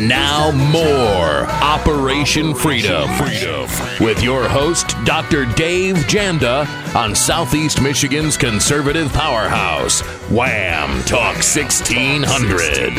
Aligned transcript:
And 0.00 0.08
now 0.08 0.50
more 0.50 1.44
Operation 1.62 2.54
Freedom. 2.54 3.06
Freedom. 3.16 3.68
With 4.00 4.22
your 4.22 4.48
host, 4.48 4.94
Dr. 5.04 5.44
Dave 5.44 5.96
Janda 6.06 6.66
on 6.94 7.14
Southeast 7.14 7.82
Michigan's 7.82 8.38
conservative 8.38 9.12
powerhouse, 9.12 10.00
Wham 10.30 11.02
Talk 11.04 11.34
1600. 11.34 12.96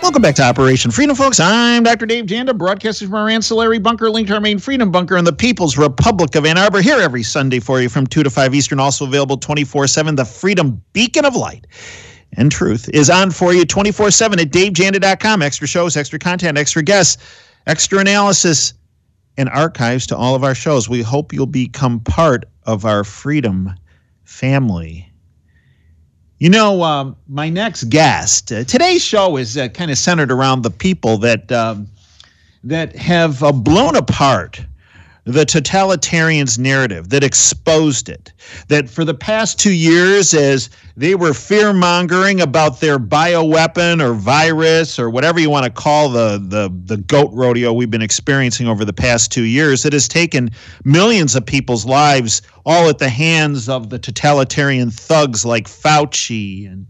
Welcome 0.00 0.22
back 0.22 0.36
to 0.36 0.42
Operation 0.42 0.90
Freedom, 0.90 1.14
folks. 1.14 1.38
I'm 1.38 1.82
Dr. 1.82 2.06
Dave 2.06 2.24
Janda, 2.24 2.56
broadcasting 2.56 3.08
from 3.08 3.16
our 3.16 3.28
ancillary 3.28 3.78
bunker 3.78 4.08
linked 4.08 4.28
to 4.28 4.34
our 4.36 4.40
main 4.40 4.58
Freedom 4.58 4.90
Bunker 4.90 5.18
in 5.18 5.26
the 5.26 5.32
People's 5.34 5.76
Republic 5.76 6.36
of 6.36 6.46
Ann 6.46 6.56
Arbor, 6.56 6.80
here 6.80 7.00
every 7.00 7.22
Sunday 7.22 7.60
for 7.60 7.82
you 7.82 7.90
from 7.90 8.06
2 8.06 8.22
to 8.22 8.30
5 8.30 8.54
Eastern, 8.54 8.80
also 8.80 9.04
available 9.04 9.36
24 9.36 9.88
7. 9.88 10.14
The 10.14 10.24
Freedom 10.24 10.80
Beacon 10.94 11.26
of 11.26 11.36
Light 11.36 11.66
and 12.36 12.52
Truth 12.52 12.88
is 12.90 13.10
on 13.10 13.30
for 13.30 13.54
you 13.54 13.64
24 13.64 14.10
7 14.10 14.38
at 14.38 14.50
davejanda.com. 14.50 15.42
Extra 15.42 15.66
shows, 15.66 15.96
extra 15.96 16.18
content, 16.18 16.58
extra 16.58 16.82
guests, 16.82 17.22
extra 17.66 17.98
analysis, 17.98 18.74
and 19.36 19.48
archives 19.48 20.06
to 20.08 20.16
all 20.16 20.34
of 20.34 20.44
our 20.44 20.54
shows. 20.54 20.88
We 20.88 21.02
hope 21.02 21.32
you'll 21.32 21.46
become 21.46 22.00
part 22.00 22.44
of 22.64 22.84
our 22.84 23.04
Freedom 23.04 23.74
family. 24.24 25.10
You 26.38 26.50
know, 26.50 26.82
um, 26.82 27.16
my 27.28 27.48
next 27.48 27.84
guest, 27.84 28.52
uh, 28.52 28.64
today's 28.64 29.02
show 29.02 29.38
is 29.38 29.56
uh, 29.56 29.68
kind 29.68 29.90
of 29.90 29.96
centered 29.96 30.30
around 30.30 30.62
the 30.62 30.70
people 30.70 31.16
that 31.18 31.50
um, 31.50 31.88
that 32.64 32.94
have 32.96 33.42
uh, 33.42 33.52
blown 33.52 33.96
apart 33.96 34.60
the 35.26 35.44
totalitarians 35.44 36.56
narrative 36.56 37.08
that 37.08 37.24
exposed 37.24 38.08
it. 38.08 38.32
That 38.68 38.88
for 38.88 39.04
the 39.04 39.12
past 39.12 39.58
two 39.58 39.72
years, 39.72 40.32
as 40.32 40.70
they 40.96 41.16
were 41.16 41.34
fear 41.34 41.72
mongering 41.72 42.40
about 42.40 42.80
their 42.80 43.00
bioweapon 43.00 44.00
or 44.00 44.14
virus 44.14 45.00
or 45.00 45.10
whatever 45.10 45.40
you 45.40 45.50
want 45.50 45.64
to 45.64 45.70
call 45.70 46.10
the, 46.10 46.38
the, 46.38 46.72
the 46.84 47.02
goat 47.02 47.30
rodeo 47.32 47.72
we've 47.72 47.90
been 47.90 48.02
experiencing 48.02 48.68
over 48.68 48.84
the 48.84 48.92
past 48.92 49.32
two 49.32 49.42
years, 49.42 49.84
it 49.84 49.92
has 49.92 50.06
taken 50.06 50.48
millions 50.84 51.34
of 51.34 51.44
people's 51.44 51.84
lives 51.84 52.40
all 52.64 52.88
at 52.88 52.98
the 52.98 53.08
hands 53.08 53.68
of 53.68 53.90
the 53.90 53.98
totalitarian 53.98 54.92
thugs 54.92 55.44
like 55.44 55.66
Fauci 55.66 56.70
and 56.70 56.86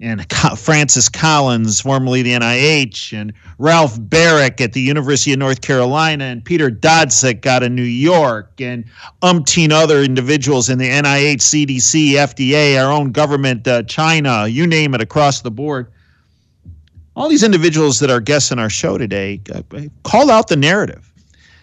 and 0.00 0.26
Francis 0.58 1.08
Collins, 1.08 1.80
formerly 1.80 2.22
the 2.22 2.32
NIH, 2.32 3.12
and 3.12 3.32
Ralph 3.58 3.98
Baric 4.00 4.60
at 4.60 4.72
the 4.72 4.80
University 4.80 5.32
of 5.32 5.38
North 5.38 5.60
Carolina, 5.60 6.24
and 6.24 6.44
Peter 6.44 6.70
Daszak 6.70 7.44
out 7.46 7.62
of 7.62 7.72
New 7.72 7.82
York, 7.82 8.60
and 8.60 8.84
umpteen 9.22 9.70
other 9.70 10.02
individuals 10.02 10.70
in 10.70 10.78
the 10.78 10.88
NIH, 10.88 11.36
CDC, 11.38 12.12
FDA, 12.12 12.82
our 12.82 12.90
own 12.90 13.12
government, 13.12 13.68
uh, 13.68 13.82
China, 13.82 14.46
you 14.46 14.66
name 14.66 14.94
it, 14.94 15.00
across 15.00 15.42
the 15.42 15.50
board. 15.50 15.90
All 17.16 17.28
these 17.28 17.42
individuals 17.42 17.98
that 17.98 18.08
are 18.08 18.20
guests 18.20 18.50
in 18.50 18.58
our 18.58 18.70
show 18.70 18.96
today 18.96 19.40
uh, 19.54 19.62
called 20.04 20.30
out 20.30 20.48
the 20.48 20.56
narrative 20.56 21.09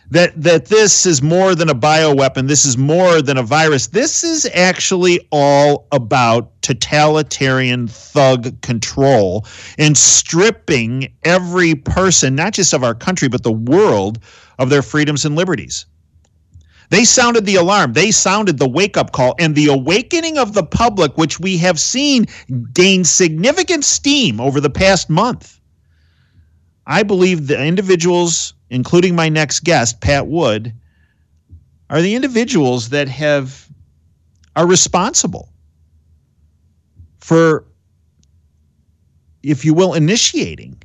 that 0.09 0.41
that 0.41 0.65
this 0.67 1.05
is 1.05 1.21
more 1.21 1.55
than 1.55 1.69
a 1.69 1.75
bioweapon. 1.75 2.47
This 2.47 2.65
is 2.65 2.77
more 2.77 3.21
than 3.21 3.37
a 3.37 3.43
virus. 3.43 3.87
This 3.87 4.23
is 4.23 4.49
actually 4.53 5.27
all 5.31 5.87
about 5.91 6.61
totalitarian 6.61 7.87
thug 7.87 8.61
control 8.61 9.45
and 9.77 9.97
stripping 9.97 11.13
every 11.23 11.75
person 11.75 12.35
not 12.35 12.53
just 12.53 12.73
of 12.73 12.83
our 12.83 12.95
country 12.95 13.27
but 13.27 13.43
the 13.43 13.51
world 13.51 14.19
of 14.59 14.69
their 14.69 14.81
freedoms 14.81 15.25
and 15.25 15.35
liberties. 15.35 15.85
They 16.89 17.03
sounded 17.03 17.45
the 17.45 17.55
alarm. 17.55 17.93
They 17.93 18.11
sounded 18.11 18.59
the 18.59 18.69
wake 18.69 18.95
up 18.95 19.11
call. 19.11 19.35
And 19.39 19.55
the 19.55 19.67
awakening 19.67 20.37
of 20.37 20.53
the 20.53 20.63
public 20.63 21.17
which 21.17 21.37
we 21.37 21.57
have 21.57 21.79
seen 21.79 22.25
gain 22.71 23.03
significant 23.03 23.83
steam 23.83 24.39
over 24.39 24.61
the 24.61 24.69
past 24.69 25.09
month. 25.09 25.59
I 26.85 27.03
believe 27.03 27.47
the 27.47 27.61
individuals 27.61 28.53
including 28.69 29.15
my 29.15 29.29
next 29.29 29.63
guest, 29.63 30.01
Pat 30.01 30.27
Wood, 30.27 30.73
are 31.89 32.01
the 32.01 32.15
individuals 32.15 32.89
that 32.89 33.07
have 33.07 33.67
are 34.55 34.67
responsible 34.67 35.53
for, 37.19 37.65
if 39.43 39.63
you 39.63 39.73
will, 39.73 39.93
initiating 39.93 40.81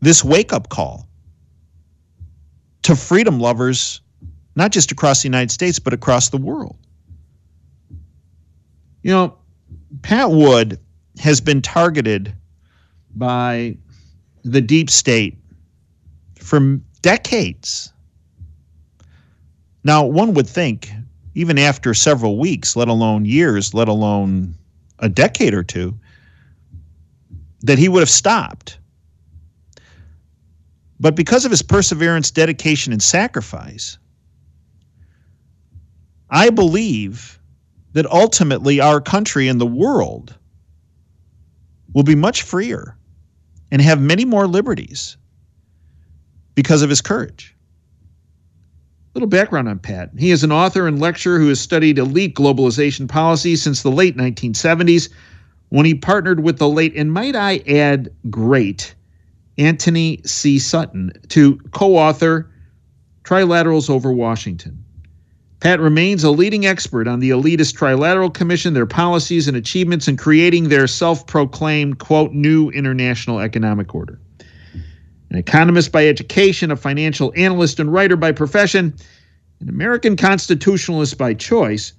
this 0.00 0.22
wake 0.22 0.52
up 0.52 0.68
call 0.68 1.08
to 2.82 2.94
freedom 2.94 3.40
lovers, 3.40 4.00
not 4.54 4.70
just 4.70 4.92
across 4.92 5.22
the 5.22 5.26
United 5.26 5.50
States, 5.50 5.78
but 5.78 5.92
across 5.92 6.28
the 6.28 6.36
world. 6.36 6.76
You 9.02 9.10
know, 9.10 9.38
Pat 10.02 10.30
Wood 10.30 10.78
has 11.18 11.40
been 11.40 11.60
targeted 11.62 12.32
by 13.14 13.76
the 14.44 14.60
deep 14.60 14.90
state 14.90 15.36
for 16.38 16.78
decades. 17.06 17.92
Now, 19.84 20.04
one 20.04 20.34
would 20.34 20.48
think, 20.48 20.90
even 21.36 21.56
after 21.56 21.94
several 21.94 22.36
weeks, 22.36 22.74
let 22.74 22.88
alone 22.88 23.24
years, 23.24 23.72
let 23.72 23.86
alone 23.86 24.56
a 24.98 25.08
decade 25.08 25.54
or 25.54 25.62
two, 25.62 25.96
that 27.60 27.78
he 27.78 27.88
would 27.88 28.00
have 28.00 28.10
stopped. 28.10 28.80
But 30.98 31.14
because 31.14 31.44
of 31.44 31.52
his 31.52 31.62
perseverance, 31.62 32.32
dedication, 32.32 32.92
and 32.92 33.00
sacrifice, 33.00 33.98
I 36.28 36.50
believe 36.50 37.38
that 37.92 38.06
ultimately 38.06 38.80
our 38.80 39.00
country 39.00 39.46
and 39.46 39.60
the 39.60 39.64
world 39.64 40.36
will 41.94 42.02
be 42.02 42.16
much 42.16 42.42
freer 42.42 42.96
and 43.70 43.80
have 43.80 44.00
many 44.00 44.24
more 44.24 44.48
liberties 44.48 45.16
because 46.56 46.82
of 46.82 46.90
his 46.90 47.00
courage. 47.00 47.54
Little 49.14 49.28
background 49.28 49.68
on 49.68 49.78
Pat. 49.78 50.10
He 50.18 50.32
is 50.32 50.42
an 50.42 50.50
author 50.50 50.88
and 50.88 51.00
lecturer 51.00 51.38
who 51.38 51.48
has 51.48 51.60
studied 51.60 51.98
elite 51.98 52.34
globalization 52.34 53.08
policy 53.08 53.54
since 53.54 53.82
the 53.82 53.90
late 53.90 54.16
1970s 54.16 55.08
when 55.68 55.86
he 55.86 55.94
partnered 55.94 56.40
with 56.40 56.58
the 56.58 56.68
late, 56.68 56.94
and 56.96 57.12
might 57.12 57.36
I 57.36 57.58
add, 57.68 58.12
great 58.30 58.94
Anthony 59.58 60.20
C. 60.24 60.58
Sutton 60.58 61.12
to 61.28 61.56
co 61.72 61.96
author 61.96 62.50
Trilaterals 63.24 63.90
over 63.90 64.12
Washington. 64.12 64.82
Pat 65.60 65.80
remains 65.80 66.22
a 66.22 66.30
leading 66.30 66.66
expert 66.66 67.08
on 67.08 67.20
the 67.20 67.30
elitist 67.30 67.76
Trilateral 67.76 68.32
Commission, 68.32 68.74
their 68.74 68.86
policies 68.86 69.48
and 69.48 69.56
achievements 69.56 70.06
in 70.06 70.16
creating 70.16 70.68
their 70.68 70.86
self 70.86 71.26
proclaimed, 71.26 71.98
quote, 71.98 72.32
new 72.32 72.70
international 72.70 73.40
economic 73.40 73.94
order 73.94 74.20
an 75.30 75.38
economist 75.38 75.92
by 75.92 76.06
education, 76.06 76.70
a 76.70 76.76
financial 76.76 77.32
analyst 77.36 77.80
and 77.80 77.92
writer 77.92 78.16
by 78.16 78.32
profession, 78.32 78.94
an 79.60 79.68
American 79.68 80.16
constitutionalist 80.16 81.18
by 81.18 81.34
choice, 81.34 81.92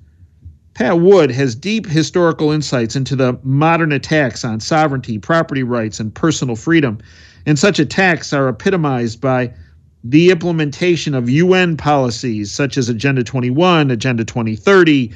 Pat 0.77 0.99
Wood 0.99 1.31
has 1.31 1.55
deep 1.55 1.87
historical 1.87 2.51
insights 2.51 2.95
into 2.95 3.15
the 3.15 3.39
modern 3.41 3.91
attacks 3.91 4.45
on 4.45 4.59
sovereignty, 4.59 5.17
property 5.17 5.63
rights, 5.63 5.99
and 5.99 6.13
personal 6.13 6.55
freedom. 6.55 6.99
And 7.47 7.57
such 7.57 7.79
attacks 7.79 8.31
are 8.31 8.47
epitomized 8.47 9.19
by 9.19 9.51
the 10.03 10.29
implementation 10.29 11.15
of 11.15 11.31
UN 11.31 11.77
policies 11.77 12.51
such 12.51 12.77
as 12.77 12.89
Agenda 12.89 13.23
21, 13.23 13.89
Agenda 13.89 14.23
2030, 14.23 15.11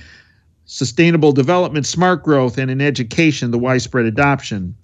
sustainable 0.65 1.31
development, 1.31 1.85
smart 1.85 2.23
growth, 2.23 2.57
and 2.57 2.71
in 2.71 2.81
education, 2.81 3.51
the 3.51 3.59
widespread 3.59 4.05
adoption 4.05 4.75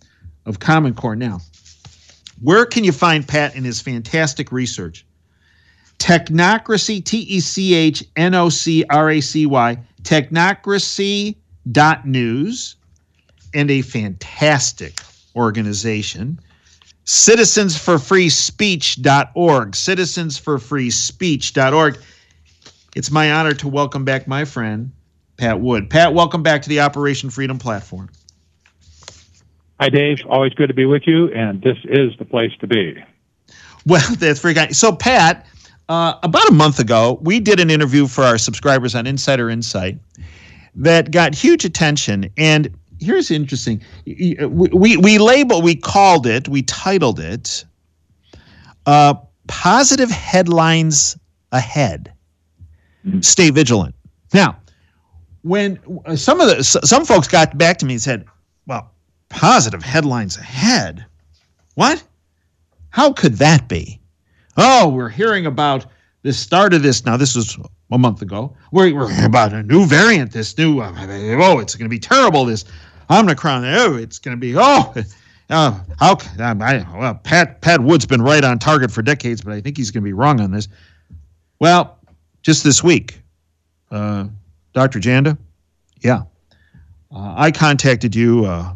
of 0.45 0.59
Common 0.59 0.93
Core. 0.93 1.15
Now, 1.15 1.39
where 2.41 2.65
can 2.65 2.83
you 2.83 2.91
find 2.91 3.25
Pat 3.27 3.55
and 3.55 3.65
his 3.65 3.81
fantastic 3.81 4.51
research? 4.51 5.05
Technocracy, 5.99 7.03
T 7.03 7.19
E 7.19 7.39
C 7.39 7.73
H 7.73 8.03
N 8.15 8.35
O 8.35 8.49
C 8.49 8.85
R 8.89 9.09
A 9.09 9.19
C 9.21 9.47
Y, 9.47 9.77
technocracy.news, 10.03 12.75
and 13.53 13.71
a 13.71 13.81
fantastic 13.81 14.99
organization, 15.35 16.39
citizensforfreespeech.org. 17.05 19.71
Citizensforfreespeech.org. 19.71 21.97
It's 22.95 23.11
my 23.11 23.31
honor 23.31 23.53
to 23.53 23.67
welcome 23.67 24.05
back 24.05 24.27
my 24.27 24.45
friend, 24.45 24.91
Pat 25.37 25.59
Wood. 25.61 25.89
Pat, 25.89 26.13
welcome 26.13 26.43
back 26.43 26.61
to 26.63 26.69
the 26.69 26.81
Operation 26.81 27.29
Freedom 27.29 27.57
platform. 27.57 28.09
Hi, 29.79 29.89
Dave. 29.89 30.19
Always 30.27 30.53
good 30.55 30.67
to 30.67 30.73
be 30.73 30.85
with 30.85 31.03
you, 31.05 31.31
and 31.33 31.61
this 31.61 31.77
is 31.83 32.17
the 32.17 32.25
place 32.25 32.51
to 32.61 32.67
be. 32.67 32.97
Well, 33.85 34.03
that's 34.17 34.39
very 34.39 34.55
kind. 34.55 34.75
So, 34.75 34.91
Pat, 34.95 35.45
uh, 35.87 36.15
about 36.23 36.49
a 36.49 36.53
month 36.53 36.79
ago, 36.79 37.19
we 37.21 37.39
did 37.39 37.59
an 37.59 37.69
interview 37.69 38.07
for 38.07 38.23
our 38.23 38.37
subscribers 38.37 38.95
on 38.95 39.05
Insider 39.05 39.49
Insight 39.49 39.99
that 40.75 41.11
got 41.11 41.35
huge 41.35 41.63
attention. 41.63 42.29
And 42.37 42.75
here's 42.99 43.29
interesting: 43.29 43.83
we 44.05 44.35
we, 44.73 44.97
we 44.97 45.17
labeled, 45.19 45.63
we 45.63 45.75
called 45.75 46.25
it, 46.25 46.49
we 46.49 46.63
titled 46.63 47.19
it, 47.19 47.63
uh, 48.87 49.13
"Positive 49.47 50.09
Headlines 50.09 51.17
Ahead." 51.51 52.11
Mm-hmm. 53.05 53.21
Stay 53.21 53.51
vigilant. 53.51 53.93
Now, 54.33 54.57
when 55.43 55.79
uh, 56.05 56.15
some 56.15 56.41
of 56.41 56.47
the 56.47 56.63
some 56.63 57.05
folks 57.05 57.27
got 57.27 57.55
back 57.59 57.77
to 57.77 57.85
me 57.85 57.93
and 57.93 58.01
said, 58.01 58.25
"Well, 58.65 58.91
positive 59.29 59.83
headlines 59.83 60.37
ahead. 60.37 61.05
What? 61.75 62.03
How 62.89 63.13
could 63.13 63.33
that 63.35 63.67
be? 63.67 63.99
Oh, 64.57 64.89
we're 64.89 65.09
hearing 65.09 65.45
about 65.45 65.85
the 66.23 66.33
start 66.33 66.73
of 66.73 66.81
this. 66.81 67.05
Now, 67.05 67.17
this 67.17 67.35
was 67.35 67.57
a 67.91 67.97
month 67.97 68.21
ago. 68.21 68.55
We're, 68.71 68.93
we're 68.93 69.25
about 69.25 69.53
a 69.53 69.63
new 69.63 69.85
variant, 69.85 70.31
this 70.31 70.57
new, 70.57 70.79
uh, 70.81 70.91
oh, 71.39 71.59
it's 71.59 71.75
going 71.75 71.85
to 71.85 71.89
be 71.89 71.99
terrible. 71.99 72.45
This 72.45 72.65
Omicron, 73.09 73.65
oh, 73.65 73.95
it's 73.95 74.19
going 74.19 74.35
to 74.35 74.39
be, 74.39 74.55
oh, 74.57 74.93
uh, 75.49 75.79
how, 75.99 76.17
um, 76.39 76.61
I, 76.61 76.85
well, 76.97 77.15
Pat, 77.15 77.61
Pat 77.61 77.81
Wood's 77.81 78.05
been 78.05 78.21
right 78.21 78.43
on 78.43 78.59
target 78.59 78.91
for 78.91 79.01
decades, 79.01 79.41
but 79.41 79.53
I 79.53 79.61
think 79.61 79.77
he's 79.77 79.91
going 79.91 80.03
to 80.03 80.07
be 80.07 80.13
wrong 80.13 80.41
on 80.41 80.51
this. 80.51 80.67
Well, 81.59 81.97
just 82.41 82.63
this 82.63 82.83
week, 82.83 83.21
uh, 83.91 84.25
Dr. 84.73 84.99
Janda, 84.99 85.37
yeah, 86.01 86.23
uh, 87.11 87.33
I 87.37 87.51
contacted 87.51 88.15
you 88.15 88.45
uh, 88.45 88.73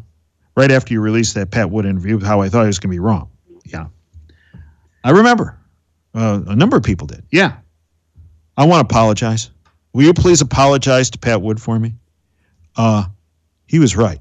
right 0.55 0.71
after 0.71 0.93
you 0.93 1.01
released 1.01 1.35
that 1.35 1.51
Pat 1.51 1.69
Wood 1.69 1.85
interview, 1.85 2.19
how 2.19 2.41
I 2.41 2.49
thought 2.49 2.63
I 2.63 2.67
was 2.67 2.79
going 2.79 2.89
to 2.89 2.95
be 2.95 2.99
wrong. 2.99 3.29
Yeah. 3.65 3.87
I 5.03 5.11
remember. 5.11 5.57
Uh, 6.13 6.41
a 6.47 6.55
number 6.55 6.75
of 6.75 6.83
people 6.83 7.07
did. 7.07 7.23
Yeah. 7.31 7.57
I 8.57 8.65
want 8.65 8.87
to 8.87 8.93
apologize. 8.93 9.49
Will 9.93 10.03
you 10.03 10.13
please 10.13 10.41
apologize 10.41 11.09
to 11.11 11.17
Pat 11.17 11.41
Wood 11.41 11.61
for 11.61 11.79
me? 11.79 11.93
Uh, 12.75 13.05
he 13.67 13.79
was 13.79 13.95
right. 13.95 14.19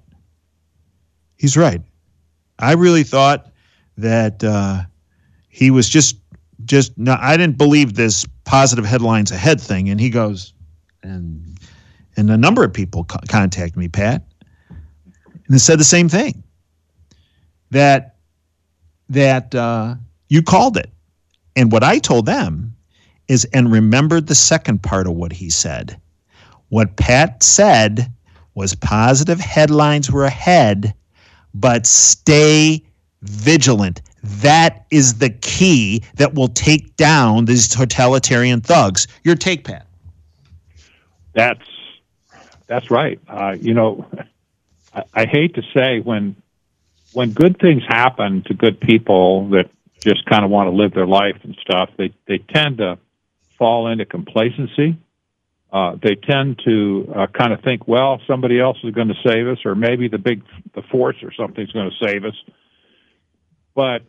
He's 1.36 1.56
right. 1.56 1.80
I 2.58 2.72
really 2.74 3.02
thought 3.02 3.50
that 3.96 4.42
uh, 4.44 4.82
he 5.48 5.70
was 5.70 5.88
just 5.88 6.16
just 6.64 6.96
no, 6.98 7.16
I 7.18 7.36
didn't 7.36 7.58
believe 7.58 7.94
this 7.94 8.26
positive 8.44 8.84
headlines 8.84 9.30
ahead 9.30 9.60
thing. 9.60 9.88
And 9.88 10.00
he 10.00 10.10
goes, 10.10 10.52
and 11.02 11.58
and 12.16 12.30
a 12.30 12.36
number 12.36 12.62
of 12.62 12.72
people 12.72 13.04
co- 13.04 13.20
contact 13.28 13.76
me, 13.76 13.88
Pat, 13.88 14.24
and 15.50 15.60
said 15.60 15.78
the 15.78 15.84
same 15.84 16.08
thing. 16.08 16.42
That 17.70 18.16
that 19.08 19.54
uh, 19.54 19.96
you 20.28 20.42
called 20.42 20.76
it, 20.76 20.90
and 21.56 21.70
what 21.70 21.82
I 21.82 21.98
told 21.98 22.26
them 22.26 22.74
is, 23.28 23.44
and 23.52 23.70
remembered 23.70 24.26
the 24.26 24.34
second 24.34 24.82
part 24.82 25.06
of 25.06 25.14
what 25.14 25.32
he 25.32 25.50
said. 25.50 26.00
What 26.68 26.96
Pat 26.96 27.42
said 27.42 28.12
was 28.54 28.74
positive 28.74 29.40
headlines 29.40 30.10
were 30.10 30.24
ahead, 30.24 30.94
but 31.54 31.86
stay 31.86 32.82
vigilant. 33.22 34.02
That 34.22 34.86
is 34.90 35.18
the 35.18 35.30
key 35.30 36.02
that 36.16 36.34
will 36.34 36.48
take 36.48 36.96
down 36.96 37.46
these 37.46 37.68
totalitarian 37.68 38.60
thugs. 38.60 39.06
Your 39.24 39.34
take, 39.34 39.64
Pat. 39.64 39.86
That's 41.32 41.66
that's 42.66 42.90
right. 42.90 43.18
Uh, 43.28 43.56
you 43.60 43.74
know, 43.74 44.06
I, 44.94 45.02
I 45.14 45.26
hate 45.26 45.54
to 45.54 45.62
say 45.74 46.00
when 46.00 46.36
when 47.12 47.32
good 47.32 47.58
things 47.58 47.82
happen 47.88 48.42
to 48.46 48.54
good 48.54 48.80
people 48.80 49.50
that 49.50 49.68
just 50.02 50.24
kind 50.26 50.44
of 50.44 50.50
want 50.50 50.68
to 50.68 50.70
live 50.70 50.94
their 50.94 51.06
life 51.06 51.36
and 51.42 51.56
stuff, 51.60 51.90
they 51.96 52.12
they 52.26 52.38
tend 52.38 52.78
to 52.78 52.98
fall 53.58 53.88
into 53.88 54.04
complacency. 54.04 54.96
Uh, 55.72 55.96
they 56.02 56.16
tend 56.16 56.60
to 56.64 57.12
uh, 57.14 57.26
kind 57.28 57.52
of 57.52 57.60
think, 57.60 57.86
well, 57.86 58.20
somebody 58.26 58.58
else 58.58 58.76
is 58.82 58.92
going 58.92 59.06
to 59.06 59.14
save 59.24 59.46
us, 59.46 59.58
or 59.64 59.76
maybe 59.76 60.08
the 60.08 60.18
big 60.18 60.42
the 60.74 60.82
force 60.82 61.16
or 61.22 61.32
something's 61.32 61.70
going 61.70 61.90
to 61.90 62.06
save 62.06 62.24
us. 62.24 62.34
But 63.74 64.02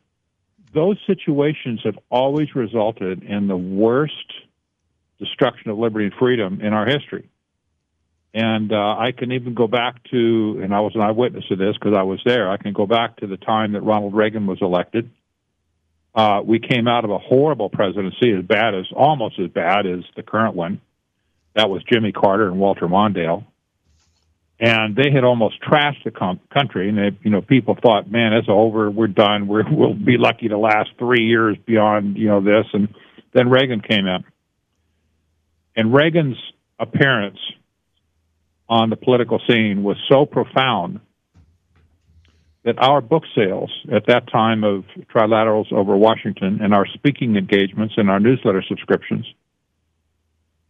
those 0.73 0.97
situations 1.05 1.81
have 1.83 1.99
always 2.09 2.55
resulted 2.55 3.23
in 3.23 3.47
the 3.47 3.57
worst 3.57 4.33
destruction 5.19 5.69
of 5.69 5.77
liberty 5.77 6.05
and 6.05 6.13
freedom 6.15 6.61
in 6.61 6.73
our 6.73 6.85
history. 6.85 7.29
And 8.33 8.71
uh, 8.71 8.95
I 8.97 9.11
can 9.11 9.33
even 9.33 9.53
go 9.53 9.67
back 9.67 10.03
to, 10.11 10.59
and 10.63 10.73
I 10.73 10.79
was 10.79 10.95
an 10.95 11.01
eyewitness 11.01 11.45
to 11.49 11.55
this 11.57 11.73
because 11.73 11.93
I 11.95 12.03
was 12.03 12.21
there. 12.25 12.49
I 12.49 12.57
can 12.57 12.71
go 12.71 12.85
back 12.85 13.17
to 13.17 13.27
the 13.27 13.37
time 13.37 13.73
that 13.73 13.81
Ronald 13.81 14.13
Reagan 14.13 14.47
was 14.47 14.59
elected. 14.61 15.09
Uh, 16.15 16.41
we 16.43 16.59
came 16.59 16.87
out 16.87 17.03
of 17.03 17.11
a 17.11 17.19
horrible 17.19 17.69
presidency, 17.69 18.31
as 18.31 18.45
bad 18.45 18.73
as, 18.73 18.85
almost 18.95 19.39
as 19.39 19.49
bad 19.49 19.85
as 19.85 20.03
the 20.15 20.23
current 20.23 20.55
one. 20.55 20.79
That 21.55 21.69
was 21.69 21.83
Jimmy 21.83 22.13
Carter 22.13 22.47
and 22.47 22.59
Walter 22.59 22.87
Mondale 22.87 23.45
and 24.61 24.95
they 24.95 25.09
had 25.11 25.23
almost 25.23 25.59
trashed 25.59 26.03
the 26.03 26.11
com- 26.11 26.39
country. 26.53 26.87
And 26.87 26.97
they, 26.97 27.17
you 27.23 27.31
know, 27.31 27.41
people 27.41 27.75
thought, 27.81 28.09
"Man, 28.09 28.31
it's 28.33 28.47
over. 28.47 28.91
We're 28.91 29.07
done. 29.07 29.47
We're, 29.47 29.63
we'll 29.69 29.95
be 29.95 30.17
lucky 30.17 30.47
to 30.49 30.57
last 30.57 30.91
three 30.97 31.25
years 31.25 31.57
beyond, 31.65 32.15
you 32.17 32.27
know, 32.27 32.41
this." 32.41 32.67
And 32.71 32.93
then 33.33 33.49
Reagan 33.49 33.81
came 33.81 34.05
in, 34.05 34.23
and 35.75 35.93
Reagan's 35.93 36.37
appearance 36.79 37.39
on 38.71 38.89
the 38.89 38.95
political 38.95 39.41
scene 39.49 39.83
was 39.83 39.97
so 40.09 40.25
profound 40.25 41.01
that 42.63 42.79
our 42.79 43.01
book 43.01 43.23
sales 43.35 43.69
at 43.91 44.05
that 44.07 44.31
time 44.31 44.63
of 44.63 44.85
trilaterals 45.13 45.71
over 45.73 45.97
Washington 45.97 46.59
and 46.61 46.73
our 46.73 46.85
speaking 46.87 47.35
engagements 47.35 47.95
and 47.97 48.09
our 48.09 48.19
newsletter 48.19 48.63
subscriptions 48.65 49.25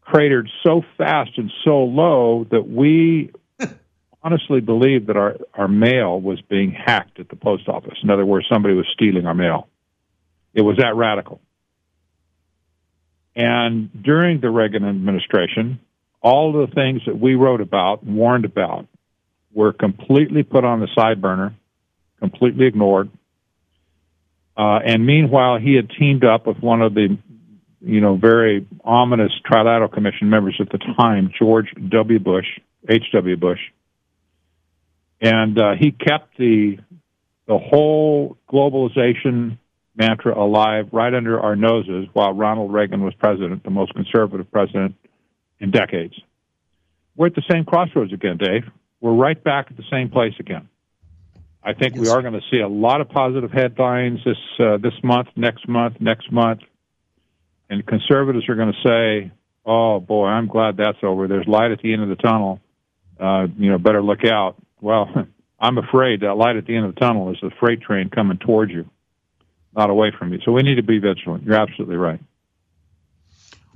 cratered 0.02 0.50
so 0.66 0.82
fast 0.98 1.38
and 1.38 1.52
so 1.64 1.84
low 1.84 2.48
that 2.50 2.68
we 2.68 3.32
honestly 4.24 4.62
believed 4.62 5.06
that 5.08 5.16
our, 5.16 5.38
our 5.54 5.68
mail 5.68 6.20
was 6.20 6.42
being 6.42 6.72
hacked 6.72 7.20
at 7.20 7.30
the 7.30 7.36
post 7.36 7.70
office. 7.70 8.00
In 8.02 8.10
other 8.10 8.26
words, 8.26 8.48
somebody 8.52 8.74
was 8.74 8.88
stealing 8.92 9.28
our 9.28 9.36
mail. 9.36 9.68
It 10.56 10.64
was 10.64 10.78
that 10.78 10.96
radical. 10.96 11.40
And 13.36 13.92
during 14.02 14.42
the 14.42 14.50
Reagan 14.50 14.90
administration, 14.90 15.80
all 16.22 16.54
the 16.54 16.68
things 16.74 17.02
that 17.06 17.20
we 17.20 17.36
wrote 17.36 17.62
about 17.62 18.04
and 18.04 18.16
warned 18.16 18.46
about 18.46 18.88
were 19.54 19.74
completely 19.74 20.44
put 20.44 20.64
on 20.64 20.80
the 20.80 20.88
side 20.96 21.22
burner, 21.22 21.56
completely 22.20 22.68
ignored. 22.68 23.10
Uh, 24.56 24.80
and 24.86 25.06
meanwhile, 25.06 25.58
he 25.58 25.76
had 25.76 25.90
teamed 25.90 26.24
up 26.24 26.46
with 26.46 26.58
one 26.60 26.82
of 26.82 26.94
the, 26.94 27.18
you 27.82 28.02
know, 28.02 28.16
very 28.16 28.68
ominous 28.84 29.32
Trilateral 29.50 29.92
Commission 29.92 30.30
members 30.30 30.56
at 30.60 30.70
the 30.70 30.78
time, 30.78 31.32
George 31.38 31.68
W. 31.90 32.20
Bush, 32.20 32.46
H.W. 32.88 33.38
Bush, 33.38 33.60
and 35.20 35.60
uh, 35.60 35.74
he 35.80 35.92
kept 35.92 36.38
the 36.38 36.78
the 37.48 37.58
whole 37.58 38.38
globalization 38.50 39.58
mantra 39.96 40.38
alive 40.38 40.88
right 40.92 41.14
under 41.14 41.40
our 41.40 41.56
noses 41.56 42.08
while 42.14 42.34
Ronald 42.34 42.72
Reagan 42.72 43.04
was 43.04 43.14
president, 43.16 43.64
the 43.64 43.70
most 43.70 43.94
conservative 43.94 44.50
president 44.52 44.96
in 45.62 45.72
decades. 45.72 46.16
We're 47.16 47.28
at 47.28 47.36
the 47.36 47.44
same 47.50 47.64
crossroads 47.64 48.12
again, 48.12 48.38
Dave. 48.38 48.64
We're 49.00 49.14
right 49.14 49.42
back 49.42 49.68
at 49.70 49.78
the 49.78 49.84
same 49.90 50.10
place 50.10 50.34
again. 50.40 50.68
I 51.64 51.74
think 51.74 51.96
yes. 51.96 52.02
we 52.02 52.10
are 52.10 52.22
going 52.22 52.34
to 52.34 52.42
see 52.50 52.60
a 52.60 52.68
lot 52.68 53.02
of 53.02 53.10
positive 53.10 53.52
headlines 53.52 54.20
this 54.26 54.38
uh, 54.60 54.78
this 54.78 54.94
month, 55.04 55.30
next 55.36 55.68
month, 55.68 56.02
next 56.02 56.32
month, 56.32 56.62
and 57.70 57.86
conservatives 57.86 58.50
are 58.50 58.56
going 58.56 58.74
to 58.74 58.88
say, 58.88 59.32
"Oh 59.64 60.00
boy, 60.00 60.26
I'm 60.26 60.48
glad 60.48 60.78
that's 60.78 60.98
over. 61.04 61.28
There's 61.28 61.48
light 61.48 61.72
at 61.72 61.80
the 61.82 61.94
end 61.94 62.02
of 62.02 62.10
the 62.10 62.16
tunnel. 62.16 62.60
Uh, 63.20 63.48
you 63.58 63.70
know, 63.70 63.78
better 63.78 64.02
look 64.02 64.26
out." 64.26 64.56
Well, 64.80 65.08
I'm 65.60 65.78
afraid 65.78 66.22
that 66.22 66.34
light 66.34 66.56
at 66.56 66.66
the 66.66 66.76
end 66.76 66.88
of 66.88 66.96
the 66.96 67.00
tunnel 67.00 67.32
is 67.32 67.38
a 67.44 67.52
freight 67.60 67.82
train 67.82 68.10
coming 68.10 68.40
towards 68.40 68.72
you, 68.72 68.90
not 69.76 69.92
away 69.92 70.12
from 70.18 70.34
you. 70.34 70.40
So 70.44 70.52
we 70.52 70.64
need 70.64 70.76
to 70.76 70.84
be 70.84 70.98
vigilant. 70.98 71.44
You're 71.44 71.62
absolutely 71.62 71.98
right. 71.98 72.20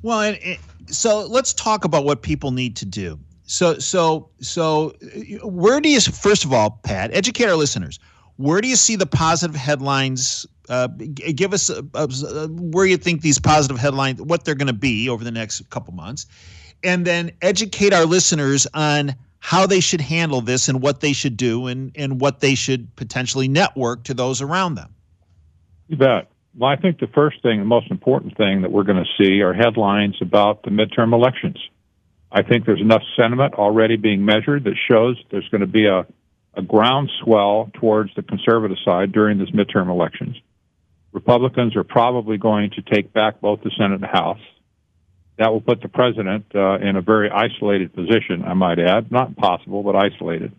Well, 0.02 0.22
and, 0.22 0.38
and, 0.44 0.58
so 0.88 1.26
let's 1.26 1.54
talk 1.54 1.86
about 1.86 2.06
what 2.06 2.22
people 2.22 2.52
need 2.52 2.76
to 2.78 2.86
do. 2.86 3.20
So, 3.48 3.78
so, 3.78 4.30
so, 4.40 4.96
where 5.44 5.80
do 5.80 5.90
you 5.90 6.02
first 6.02 6.46
of 6.46 6.54
all, 6.54 6.80
Pat, 6.84 7.12
educate 7.14 7.46
our 7.46 7.56
listeners? 7.56 8.00
Where 8.38 8.60
do 8.60 8.68
you 8.68 8.76
see 8.76 8.96
the 8.96 9.06
positive 9.06 9.56
headlines? 9.56 10.46
Uh, 10.68 10.88
give 10.88 11.54
us 11.54 11.70
a, 11.70 11.86
a, 11.94 12.10
a, 12.28 12.48
where 12.48 12.86
you 12.86 12.98
think 12.98 13.22
these 13.22 13.38
positive 13.38 13.78
headlines, 13.78 14.22
what 14.22 14.46
they're 14.46 14.56
going 14.56 14.68
to 14.68 14.74
be 14.74 15.08
over 15.10 15.24
the 15.24 15.32
next 15.32 15.70
couple 15.70 15.94
months, 15.94 16.26
and 16.84 17.06
then 17.06 17.32
educate 17.42 17.94
our 17.94 18.06
listeners 18.06 18.66
on 18.74 19.16
how 19.40 19.68
they 19.68 19.80
should 19.80 20.02
handle 20.02 20.42
this 20.42 20.68
and 20.68 20.82
what 20.82 21.02
they 21.02 21.14
should 21.14 21.38
do 21.38 21.68
and, 21.68 21.92
and 21.96 22.20
what 22.20 22.40
they 22.40 22.56
should 22.56 22.94
potentially 22.96 23.48
network 23.48 24.04
to 24.04 24.16
those 24.16 24.42
around 24.42 24.74
them. 24.74 24.92
You 25.88 25.98
bet. 25.98 26.32
Well, 26.58 26.70
I 26.70 26.78
think 26.78 27.00
the 27.00 27.08
first 27.08 27.42
thing, 27.42 27.60
the 27.60 27.66
most 27.66 27.92
important 27.92 28.38
thing 28.38 28.62
that 28.62 28.72
we're 28.72 28.84
going 28.84 29.04
to 29.04 29.24
see 29.24 29.42
are 29.42 29.54
headlines 29.54 30.16
about 30.22 30.64
the 30.64 30.70
midterm 30.70 31.14
elections. 31.14 31.58
I 32.32 32.44
think 32.44 32.66
there's 32.66 32.82
enough 32.82 33.04
sentiment 33.18 33.56
already 33.56 33.98
being 33.98 34.24
measured 34.24 34.64
that 34.64 34.76
shows 34.90 35.22
there's 35.32 35.48
going 35.50 35.62
to 35.62 35.68
be 35.68 35.86
a, 35.86 36.06
a 36.54 36.62
groundswell 36.62 37.72
towards 37.74 38.16
the 38.16 38.24
conservative 38.24 38.78
side 38.86 39.12
during 39.12 39.38
this 39.38 39.50
midterm 39.52 39.90
elections. 39.90 40.38
Republicans 41.12 41.76
are 41.76 41.84
probably 41.84 42.38
going 42.38 42.72
to 42.72 42.82
take 42.82 43.12
back 43.14 43.42
both 43.42 43.62
the 43.62 43.72
Senate 43.78 43.96
and 43.96 44.04
the 44.04 44.08
House 44.08 44.40
that 45.38 45.52
will 45.52 45.62
put 45.62 45.82
the 45.82 45.90
president 45.90 46.46
uh, 46.56 46.78
in 46.78 46.96
a 46.96 47.02
very 47.02 47.30
isolated 47.30 47.94
position, 47.94 48.44
I 48.46 48.54
might 48.54 48.80
add. 48.80 49.12
Not 49.12 49.36
possible, 49.36 49.84
but 49.84 49.96
isolated. 49.96 50.54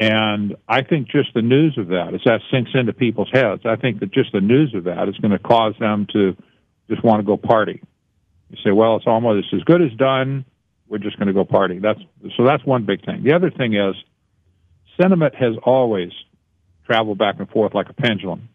And 0.00 0.56
I 0.66 0.82
think 0.82 1.08
just 1.08 1.34
the 1.34 1.42
news 1.42 1.76
of 1.76 1.88
that, 1.88 2.14
as 2.14 2.22
that 2.24 2.40
sinks 2.50 2.70
into 2.72 2.94
people's 2.94 3.28
heads, 3.30 3.62
I 3.66 3.76
think 3.76 4.00
that 4.00 4.10
just 4.10 4.32
the 4.32 4.40
news 4.40 4.74
of 4.74 4.84
that 4.84 5.10
is 5.10 5.16
going 5.18 5.32
to 5.32 5.38
cause 5.38 5.74
them 5.78 6.06
to 6.14 6.34
just 6.88 7.04
want 7.04 7.20
to 7.20 7.26
go 7.26 7.36
party. 7.36 7.82
You 8.48 8.56
say, 8.64 8.72
well, 8.72 8.96
it's 8.96 9.06
almost 9.06 9.52
as 9.52 9.62
good 9.64 9.82
as 9.82 9.92
done. 9.92 10.46
We're 10.88 10.98
just 10.98 11.18
going 11.18 11.28
to 11.28 11.34
go 11.34 11.44
party. 11.44 11.78
That's 11.78 12.00
so. 12.36 12.44
That's 12.44 12.64
one 12.64 12.84
big 12.84 13.04
thing. 13.04 13.22
The 13.22 13.34
other 13.34 13.50
thing 13.50 13.74
is 13.74 13.94
sentiment 15.00 15.34
has 15.36 15.54
always 15.62 16.10
traveled 16.86 17.18
back 17.18 17.36
and 17.38 17.48
forth 17.48 17.74
like 17.74 17.90
a 17.90 17.92
pendulum. 17.92 18.48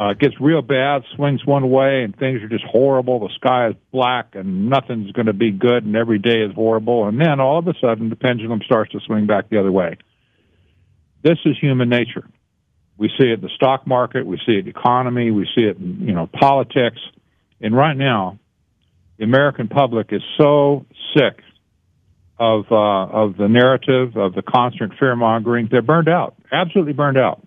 Uh, 0.00 0.08
it 0.08 0.18
gets 0.18 0.34
real 0.40 0.60
bad, 0.60 1.02
swings 1.14 1.46
one 1.46 1.70
way, 1.70 2.02
and 2.02 2.16
things 2.18 2.42
are 2.42 2.48
just 2.48 2.64
horrible. 2.64 3.20
The 3.20 3.32
sky 3.36 3.68
is 3.68 3.76
black, 3.92 4.34
and 4.34 4.68
nothing's 4.68 5.12
going 5.12 5.26
to 5.26 5.32
be 5.32 5.52
good, 5.52 5.84
and 5.84 5.94
every 5.94 6.18
day 6.18 6.40
is 6.40 6.52
horrible. 6.52 7.06
And 7.06 7.20
then 7.20 7.38
all 7.38 7.60
of 7.60 7.68
a 7.68 7.74
sudden, 7.80 8.10
the 8.10 8.16
pendulum 8.16 8.60
starts 8.64 8.90
to 8.90 9.00
swing 9.06 9.26
back 9.26 9.50
the 9.50 9.60
other 9.60 9.70
way. 9.70 9.98
This 11.24 11.38
is 11.46 11.56
human 11.58 11.88
nature. 11.88 12.28
We 12.98 13.08
see 13.08 13.24
it 13.24 13.34
in 13.34 13.40
the 13.40 13.48
stock 13.56 13.86
market, 13.86 14.26
we 14.26 14.36
see 14.46 14.52
it 14.52 14.58
in 14.58 14.64
the 14.66 14.70
economy, 14.70 15.30
we 15.30 15.48
see 15.56 15.62
it 15.62 15.78
in 15.78 16.06
you 16.06 16.12
know 16.12 16.28
politics, 16.28 17.00
and 17.60 17.74
right 17.74 17.96
now, 17.96 18.38
the 19.16 19.24
American 19.24 19.66
public 19.66 20.12
is 20.12 20.22
so 20.36 20.86
sick 21.16 21.40
of 22.38 22.66
uh, 22.70 22.74
of 22.74 23.36
the 23.38 23.48
narrative 23.48 24.16
of 24.16 24.34
the 24.34 24.42
constant 24.42 24.92
fear 25.00 25.16
mongering. 25.16 25.68
They're 25.70 25.82
burned 25.82 26.08
out, 26.08 26.34
absolutely 26.52 26.92
burned 26.92 27.18
out. 27.18 27.44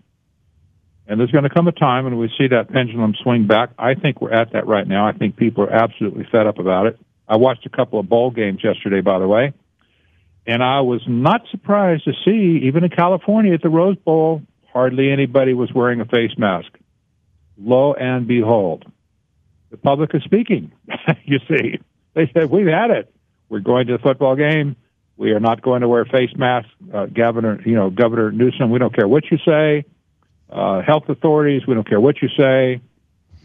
And 1.10 1.20
there's 1.20 1.32
going 1.32 1.46
to 1.46 1.50
come 1.50 1.70
a 1.70 1.72
time 1.72 2.04
when 2.04 2.18
we 2.18 2.30
see 2.38 2.48
that 2.48 2.70
pendulum 2.70 3.14
swing 3.24 3.48
back. 3.48 3.70
I 3.80 3.94
think 3.94 4.20
we're 4.20 4.34
at 4.34 4.52
that 4.52 4.68
right 4.68 4.86
now. 4.86 5.08
I 5.08 5.14
think 5.14 5.38
people 5.38 5.64
are 5.64 5.72
absolutely 5.72 6.28
fed 6.30 6.48
up 6.48 6.60
about 6.60 6.88
it. 6.88 7.00
I 7.30 7.38
watched 7.38 7.66
a 7.66 7.70
couple 7.70 8.00
of 8.00 8.10
bowl 8.10 8.32
games 8.32 8.62
yesterday, 8.62 9.00
by 9.00 9.20
the 9.20 9.28
way, 9.28 9.54
and 10.48 10.64
I 10.64 10.82
was 10.82 11.02
not 11.08 11.42
surprised 11.52 12.06
to 12.06 12.14
see, 12.26 12.66
even 12.66 12.84
in 12.84 12.90
California 12.90 13.54
at 13.54 13.62
the 13.62 13.70
Rose 13.70 13.98
Bowl, 13.98 14.42
hardly 14.72 15.12
anybody 15.12 15.54
was 15.54 15.72
wearing 15.74 16.02
a 16.02 16.06
face 16.06 16.32
mask. 16.38 16.70
Lo 17.58 17.94
and 17.94 18.28
behold, 18.28 18.86
the 19.70 19.78
public 19.78 20.16
is 20.16 20.24
speaking. 20.24 20.72
you 21.26 21.40
see, 21.48 21.80
they 22.14 22.32
said, 22.34 22.50
We've 22.50 22.68
had 22.68 22.92
it. 22.92 23.14
We're 23.50 23.60
going 23.60 23.88
to 23.88 23.94
the 23.94 24.00
football 24.00 24.36
game. 24.36 24.76
We 25.18 25.32
are 25.32 25.40
not 25.40 25.62
going 25.62 25.82
to 25.82 25.88
wear 25.88 26.06
face 26.06 26.30
masks. 26.36 26.70
Uh, 26.94 27.08
Governor, 27.08 27.62
you 27.66 27.76
know, 27.76 27.90
Governor 27.90 28.32
Newsom, 28.32 28.70
we 28.70 28.80
don't 28.80 28.96
care 28.96 29.08
what 29.08 29.24
you 29.32 29.38
say 29.46 29.86
uh, 30.50 30.82
health 30.82 31.10
authorities. 31.10 31.68
We 31.68 31.74
don't 31.74 31.88
care 31.88 32.00
what 32.00 32.22
you 32.22 32.30
say. 32.38 32.82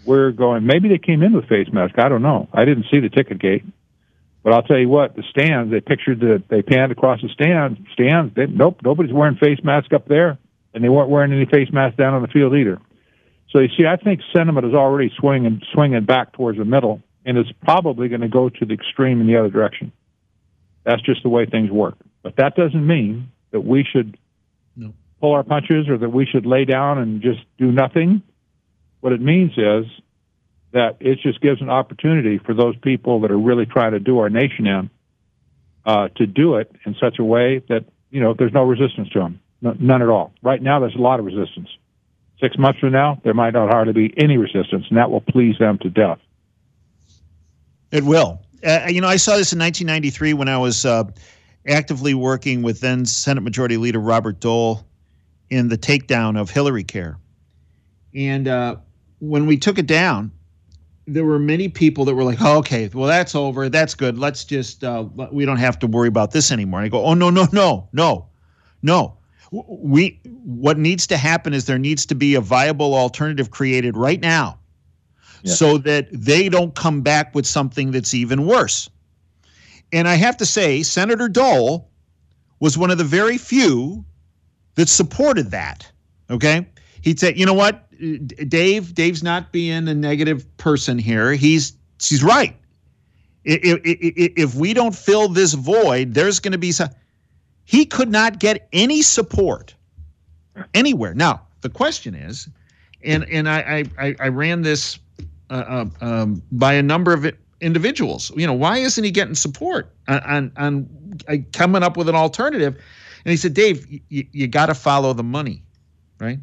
We're 0.04 0.32
going. 0.32 0.66
Maybe 0.66 0.88
they 0.88 0.98
came 0.98 1.22
in 1.22 1.32
with 1.32 1.48
face 1.48 1.68
masks. 1.72 1.98
I 1.98 2.08
don't 2.08 2.22
know. 2.22 2.48
I 2.52 2.64
didn't 2.64 2.86
see 2.90 3.00
the 3.00 3.08
ticket 3.08 3.38
gate, 3.38 3.64
but 4.42 4.52
I'll 4.52 4.62
tell 4.62 4.78
you 4.78 4.88
what. 4.88 5.14
The 5.14 5.22
stands. 5.30 5.70
They 5.70 5.80
pictured 5.80 6.20
that 6.20 6.44
they 6.48 6.62
panned 6.62 6.92
across 6.92 7.20
the 7.22 7.28
stands. 7.28 7.78
Stands. 7.92 8.34
They, 8.34 8.46
nope. 8.46 8.80
Nobody's 8.82 9.12
wearing 9.12 9.36
face 9.36 9.58
masks 9.62 9.92
up 9.94 10.08
there, 10.08 10.38
and 10.74 10.82
they 10.82 10.88
weren't 10.88 11.10
wearing 11.10 11.32
any 11.32 11.46
face 11.46 11.68
masks 11.72 11.96
down 11.96 12.14
on 12.14 12.22
the 12.22 12.28
field 12.28 12.54
either. 12.54 12.80
So 13.50 13.60
you 13.60 13.68
see, 13.76 13.86
I 13.86 13.96
think 13.96 14.20
sentiment 14.34 14.66
is 14.66 14.74
already 14.74 15.12
swinging 15.18 15.60
swinging 15.72 16.04
back 16.04 16.32
towards 16.32 16.58
the 16.58 16.64
middle, 16.64 17.02
and 17.24 17.38
it's 17.38 17.52
probably 17.62 18.08
going 18.08 18.22
to 18.22 18.28
go 18.28 18.48
to 18.48 18.64
the 18.64 18.74
extreme 18.74 19.20
in 19.20 19.26
the 19.26 19.36
other 19.36 19.50
direction. 19.50 19.92
That's 20.84 21.02
just 21.02 21.22
the 21.22 21.28
way 21.28 21.46
things 21.46 21.70
work. 21.70 21.96
But 22.22 22.36
that 22.36 22.56
doesn't 22.56 22.86
mean 22.86 23.30
that 23.52 23.60
we 23.60 23.84
should 23.84 24.18
no 24.74 24.94
pull 25.20 25.32
our 25.34 25.44
punches 25.44 25.88
or 25.88 25.98
that 25.98 26.08
we 26.08 26.26
should 26.26 26.46
lay 26.46 26.64
down 26.64 26.98
and 26.98 27.22
just 27.22 27.40
do 27.58 27.70
nothing. 27.70 28.22
What 29.00 29.12
it 29.12 29.20
means 29.20 29.52
is 29.56 29.84
that 30.72 30.96
it 31.00 31.18
just 31.22 31.40
gives 31.40 31.60
an 31.60 31.70
opportunity 31.70 32.38
for 32.38 32.54
those 32.54 32.76
people 32.76 33.20
that 33.20 33.30
are 33.30 33.38
really 33.38 33.66
trying 33.66 33.92
to 33.92 34.00
do 34.00 34.18
our 34.18 34.30
nation 34.30 34.66
in 34.66 34.90
uh, 35.84 36.08
to 36.16 36.26
do 36.26 36.56
it 36.56 36.74
in 36.86 36.94
such 37.00 37.18
a 37.18 37.24
way 37.24 37.62
that 37.68 37.84
you 38.10 38.20
know 38.20 38.34
there's 38.36 38.52
no 38.52 38.62
resistance 38.62 39.08
to 39.10 39.18
them, 39.18 39.40
no, 39.60 39.74
none 39.78 40.02
at 40.02 40.08
all. 40.08 40.32
Right 40.42 40.62
now, 40.62 40.80
there's 40.80 40.94
a 40.94 41.00
lot 41.00 41.20
of 41.20 41.26
resistance. 41.26 41.68
Six 42.40 42.58
months 42.58 42.80
from 42.80 42.92
now, 42.92 43.20
there 43.22 43.34
might 43.34 43.52
not 43.52 43.70
hardly 43.70 43.92
be 43.92 44.14
any 44.16 44.36
resistance, 44.36 44.86
and 44.88 44.98
that 44.98 45.10
will 45.10 45.20
please 45.20 45.56
them 45.58 45.78
to 45.78 45.90
death. 45.90 46.18
It 47.90 48.04
will. 48.04 48.40
Uh, 48.64 48.86
you 48.88 49.00
know, 49.00 49.08
I 49.08 49.16
saw 49.16 49.36
this 49.36 49.52
in 49.52 49.58
1993 49.58 50.34
when 50.34 50.48
I 50.48 50.58
was 50.58 50.84
uh, 50.84 51.04
actively 51.66 52.14
working 52.14 52.62
with 52.62 52.80
then 52.80 53.04
Senate 53.04 53.42
Majority 53.42 53.76
Leader 53.76 54.00
Robert 54.00 54.40
Dole 54.40 54.84
in 55.50 55.68
the 55.68 55.78
takedown 55.78 56.40
of 56.40 56.50
Hillary 56.50 56.84
Care. 56.84 57.18
And 58.14 58.48
uh, 58.48 58.76
when 59.20 59.46
we 59.46 59.56
took 59.56 59.78
it 59.78 59.86
down, 59.86 60.32
there 61.14 61.24
were 61.24 61.38
many 61.38 61.68
people 61.68 62.04
that 62.06 62.14
were 62.14 62.24
like, 62.24 62.38
oh, 62.40 62.58
okay, 62.58 62.88
well, 62.92 63.06
that's 63.06 63.34
over. 63.34 63.68
That's 63.68 63.94
good. 63.94 64.18
Let's 64.18 64.44
just, 64.44 64.82
uh, 64.82 65.04
we 65.30 65.44
don't 65.44 65.58
have 65.58 65.78
to 65.80 65.86
worry 65.86 66.08
about 66.08 66.30
this 66.30 66.50
anymore. 66.50 66.80
And 66.80 66.86
I 66.86 66.88
go, 66.88 67.04
oh, 67.04 67.14
no, 67.14 67.30
no, 67.30 67.46
no, 67.52 67.88
no, 67.92 68.26
no. 68.82 69.16
We, 69.50 70.20
what 70.24 70.78
needs 70.78 71.06
to 71.08 71.16
happen 71.16 71.52
is 71.52 71.66
there 71.66 71.78
needs 71.78 72.06
to 72.06 72.14
be 72.14 72.34
a 72.34 72.40
viable 72.40 72.94
alternative 72.94 73.50
created 73.50 73.96
right 73.96 74.20
now 74.20 74.58
yeah. 75.42 75.52
so 75.52 75.78
that 75.78 76.08
they 76.10 76.48
don't 76.48 76.74
come 76.74 77.02
back 77.02 77.34
with 77.34 77.46
something 77.46 77.90
that's 77.90 78.14
even 78.14 78.46
worse. 78.46 78.88
And 79.92 80.08
I 80.08 80.14
have 80.14 80.38
to 80.38 80.46
say, 80.46 80.82
Senator 80.82 81.28
Dole 81.28 81.90
was 82.60 82.78
one 82.78 82.90
of 82.90 82.96
the 82.96 83.04
very 83.04 83.36
few 83.36 84.04
that 84.76 84.88
supported 84.88 85.50
that. 85.50 85.90
Okay. 86.30 86.66
He'd 87.02 87.20
say, 87.20 87.34
you 87.36 87.44
know 87.44 87.54
what, 87.54 87.86
Dave, 88.02 88.94
Dave's 88.94 89.22
not 89.22 89.52
being 89.52 89.86
a 89.86 89.94
negative 89.94 90.56
person 90.56 90.98
here. 90.98 91.32
He's 91.32 91.74
she's 92.00 92.22
right. 92.22 92.56
If, 93.44 93.80
if, 93.84 94.32
if 94.36 94.54
we 94.54 94.74
don't 94.74 94.94
fill 94.94 95.28
this 95.28 95.54
void, 95.54 96.14
there's 96.14 96.40
going 96.40 96.52
to 96.52 96.58
be 96.58 96.72
some. 96.72 96.90
He 97.64 97.84
could 97.84 98.10
not 98.10 98.40
get 98.40 98.68
any 98.72 99.02
support 99.02 99.74
anywhere. 100.74 101.14
Now 101.14 101.42
the 101.60 101.68
question 101.68 102.14
is, 102.14 102.48
and 103.04 103.24
and 103.30 103.48
I 103.48 103.84
I, 103.98 104.16
I 104.18 104.28
ran 104.28 104.62
this 104.62 104.98
uh, 105.50 105.84
uh 106.00 106.04
um, 106.04 106.42
by 106.50 106.74
a 106.74 106.82
number 106.82 107.12
of 107.12 107.30
individuals. 107.60 108.32
You 108.36 108.48
know, 108.48 108.52
why 108.52 108.78
isn't 108.78 109.02
he 109.02 109.12
getting 109.12 109.36
support 109.36 109.92
on 110.08 110.20
on, 110.20 110.52
on 110.56 111.20
uh, 111.28 111.36
coming 111.52 111.84
up 111.84 111.96
with 111.96 112.08
an 112.08 112.16
alternative? 112.16 112.74
And 113.24 113.30
he 113.30 113.36
said, 113.36 113.54
Dave, 113.54 113.86
you, 114.08 114.26
you 114.32 114.48
got 114.48 114.66
to 114.66 114.74
follow 114.74 115.12
the 115.12 115.22
money, 115.22 115.62
right? 116.18 116.40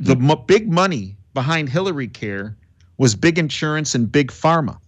The 0.00 0.16
big 0.46 0.72
money 0.72 1.16
behind 1.34 1.68
Hillary 1.68 2.08
Care 2.08 2.56
was 2.96 3.14
big 3.14 3.38
insurance 3.38 3.94
and 3.94 4.10
big 4.10 4.30
pharma. 4.30 4.78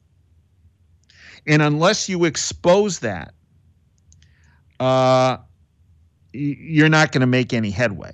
And 1.47 1.61
unless 1.61 2.09
you 2.09 2.25
expose 2.25 3.01
that, 3.01 3.35
uh, 4.81 5.37
you're 6.33 6.89
not 6.89 7.13
going 7.13 7.21
to 7.21 7.27
make 7.27 7.53
any 7.53 7.71
headway. 7.71 8.13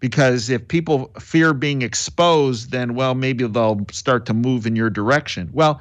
Because 0.00 0.48
if 0.48 0.66
people 0.66 1.12
fear 1.20 1.52
being 1.52 1.82
exposed, 1.82 2.70
then, 2.70 2.94
well, 2.94 3.14
maybe 3.14 3.46
they'll 3.46 3.84
start 3.92 4.26
to 4.26 4.34
move 4.34 4.66
in 4.66 4.74
your 4.74 4.90
direction. 4.90 5.50
Well, 5.52 5.80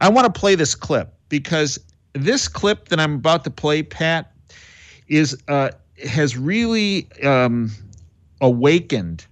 I 0.00 0.10
want 0.10 0.32
to 0.32 0.40
play 0.40 0.54
this 0.54 0.74
clip 0.74 1.14
because 1.28 1.78
this 2.12 2.46
clip 2.46 2.88
that 2.88 3.00
I'm 3.00 3.14
about 3.14 3.44
to 3.44 3.50
play, 3.50 3.82
Pat, 3.82 4.32
is 5.08 5.36
uh, 5.48 5.70
has 6.06 6.36
really 6.36 7.08
um, 7.22 7.70
awakened 8.40 9.26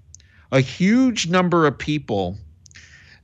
a 0.53 0.61
huge 0.61 1.29
number 1.29 1.67
of 1.67 1.77
people 1.77 2.37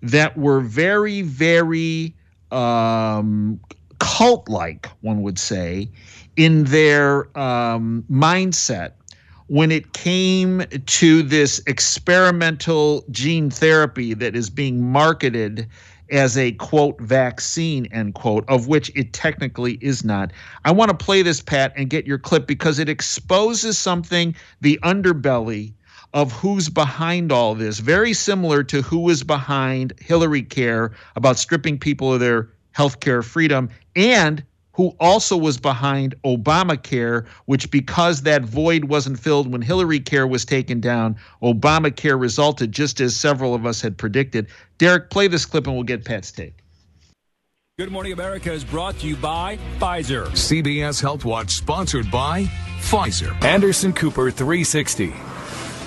that 0.02 0.36
were 0.36 0.60
very, 0.60 1.22
very 1.22 2.14
um, 2.50 3.60
cult 3.98 4.48
like, 4.48 4.86
one 5.00 5.22
would 5.22 5.38
say, 5.38 5.88
in 6.36 6.64
their 6.64 7.36
um, 7.38 8.04
mindset 8.10 8.92
when 9.48 9.70
it 9.70 9.92
came 9.92 10.64
to 10.86 11.22
this 11.22 11.60
experimental 11.66 13.04
gene 13.10 13.50
therapy 13.50 14.14
that 14.14 14.34
is 14.34 14.48
being 14.48 14.82
marketed 14.82 15.68
as 16.10 16.36
a 16.36 16.52
quote 16.52 17.00
vaccine 17.00 17.86
end 17.86 18.14
quote 18.14 18.44
of 18.48 18.68
which 18.68 18.90
it 18.94 19.12
technically 19.12 19.74
is 19.80 20.04
not. 20.04 20.32
I 20.64 20.70
want 20.72 20.90
to 20.90 20.96
play 20.96 21.22
this 21.22 21.40
pat 21.40 21.72
and 21.76 21.90
get 21.90 22.06
your 22.06 22.18
clip 22.18 22.46
because 22.46 22.78
it 22.78 22.88
exposes 22.88 23.78
something 23.78 24.34
the 24.60 24.78
underbelly 24.82 25.72
of 26.14 26.32
who's 26.32 26.68
behind 26.68 27.32
all 27.32 27.54
this 27.54 27.78
very 27.78 28.12
similar 28.12 28.62
to 28.62 28.82
who 28.82 28.98
was 28.98 29.22
behind 29.22 29.92
hillary 30.00 30.42
care 30.42 30.92
about 31.16 31.38
stripping 31.38 31.78
people 31.78 32.12
of 32.12 32.20
their 32.20 32.50
health 32.72 33.00
care 33.00 33.22
freedom 33.22 33.68
and 33.96 34.44
who 34.74 34.94
also 35.00 35.36
was 35.36 35.58
behind 35.58 36.14
Obamacare, 36.24 37.26
which 37.44 37.70
because 37.70 38.22
that 38.22 38.42
void 38.42 38.84
wasn't 38.84 39.18
filled 39.18 39.52
when 39.52 39.62
Hillary 39.62 40.00
Care 40.00 40.26
was 40.26 40.44
taken 40.44 40.80
down, 40.80 41.16
Obamacare 41.42 42.18
resulted 42.18 42.72
just 42.72 43.00
as 43.00 43.14
several 43.14 43.54
of 43.54 43.66
us 43.66 43.80
had 43.80 43.98
predicted. 43.98 44.46
Derek, 44.78 45.10
play 45.10 45.28
this 45.28 45.44
clip 45.44 45.66
and 45.66 45.76
we'll 45.76 45.84
get 45.84 46.04
Pat's 46.04 46.32
take. 46.32 46.54
Good 47.78 47.90
Morning 47.90 48.12
America 48.12 48.52
is 48.52 48.64
brought 48.64 48.98
to 48.98 49.06
you 49.06 49.16
by 49.16 49.58
Pfizer. 49.78 50.26
CBS 50.28 51.00
Health 51.00 51.24
Watch 51.24 51.52
sponsored 51.52 52.10
by 52.10 52.44
Pfizer. 52.80 53.42
Anderson 53.42 53.92
Cooper 53.92 54.30
360. 54.30 55.12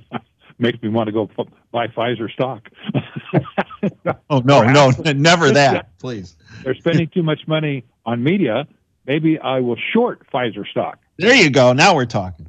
Makes 0.58 0.82
me 0.82 0.90
want 0.90 1.06
to 1.06 1.12
go 1.12 1.28
buy 1.72 1.88
Pfizer 1.88 2.30
stock. 2.30 2.68
oh 4.30 4.38
no, 4.40 4.62
no, 4.62 4.90
never 5.12 5.50
that, 5.50 5.98
please. 5.98 6.36
They're 6.62 6.74
spending 6.74 7.08
too 7.08 7.22
much 7.22 7.40
money 7.46 7.84
on 8.04 8.22
media. 8.22 8.66
Maybe 9.06 9.38
I 9.38 9.60
will 9.60 9.78
short 9.92 10.30
Pfizer 10.30 10.66
stock. 10.68 10.98
There 11.18 11.34
you 11.34 11.50
go. 11.50 11.72
Now 11.72 11.94
we're 11.94 12.06
talking. 12.06 12.48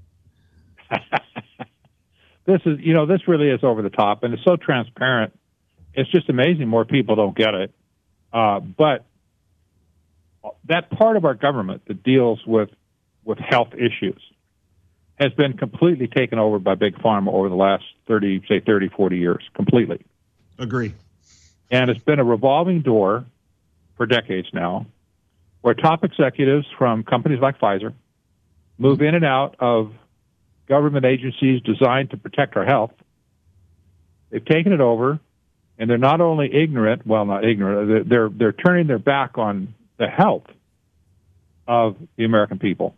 this 2.45 2.61
is, 2.65 2.79
you 2.79 2.93
know, 2.93 3.05
this 3.05 3.27
really 3.27 3.49
is 3.49 3.63
over 3.63 3.81
the 3.81 3.89
top, 3.89 4.23
and 4.23 4.33
it's 4.33 4.43
so 4.43 4.57
transparent. 4.57 5.37
It's 5.93 6.11
just 6.11 6.29
amazing. 6.29 6.67
More 6.67 6.85
people 6.85 7.15
don't 7.15 7.35
get 7.35 7.53
it, 7.53 7.73
uh, 8.31 8.59
but 8.59 9.05
that 10.65 10.89
part 10.91 11.17
of 11.17 11.25
our 11.25 11.35
government 11.35 11.83
that 11.87 12.03
deals 12.03 12.45
with 12.45 12.69
with 13.23 13.39
health 13.39 13.73
issues 13.73 14.21
has 15.19 15.31
been 15.33 15.57
completely 15.57 16.07
taken 16.07 16.39
over 16.39 16.59
by 16.59 16.75
big 16.75 16.95
pharma 16.95 17.31
over 17.31 17.49
the 17.49 17.55
last 17.55 17.83
30 18.07 18.43
say 18.47 18.59
30 18.59 18.89
40 18.89 19.17
years 19.17 19.43
completely. 19.53 20.01
Agree. 20.57 20.93
And 21.71 21.89
it's 21.89 22.03
been 22.03 22.19
a 22.19 22.23
revolving 22.23 22.81
door 22.81 23.25
for 23.95 24.05
decades 24.05 24.47
now 24.53 24.85
where 25.61 25.73
top 25.73 26.03
executives 26.03 26.67
from 26.77 27.03
companies 27.03 27.39
like 27.39 27.59
Pfizer 27.59 27.93
move 28.77 29.01
in 29.01 29.15
and 29.15 29.23
out 29.23 29.55
of 29.59 29.93
government 30.67 31.05
agencies 31.05 31.61
designed 31.61 32.09
to 32.11 32.17
protect 32.17 32.55
our 32.57 32.65
health. 32.65 32.91
They've 34.29 34.43
taken 34.43 34.73
it 34.73 34.81
over 34.81 35.19
and 35.77 35.89
they're 35.89 35.97
not 35.97 36.21
only 36.21 36.53
ignorant 36.53 37.05
well 37.05 37.25
not 37.25 37.43
ignorant 37.45 38.09
they're 38.09 38.29
they're 38.29 38.53
turning 38.53 38.87
their 38.87 38.99
back 38.99 39.37
on 39.37 39.73
the 39.97 40.07
health 40.07 40.45
of 41.67 41.95
the 42.15 42.25
American 42.25 42.59
people 42.59 42.95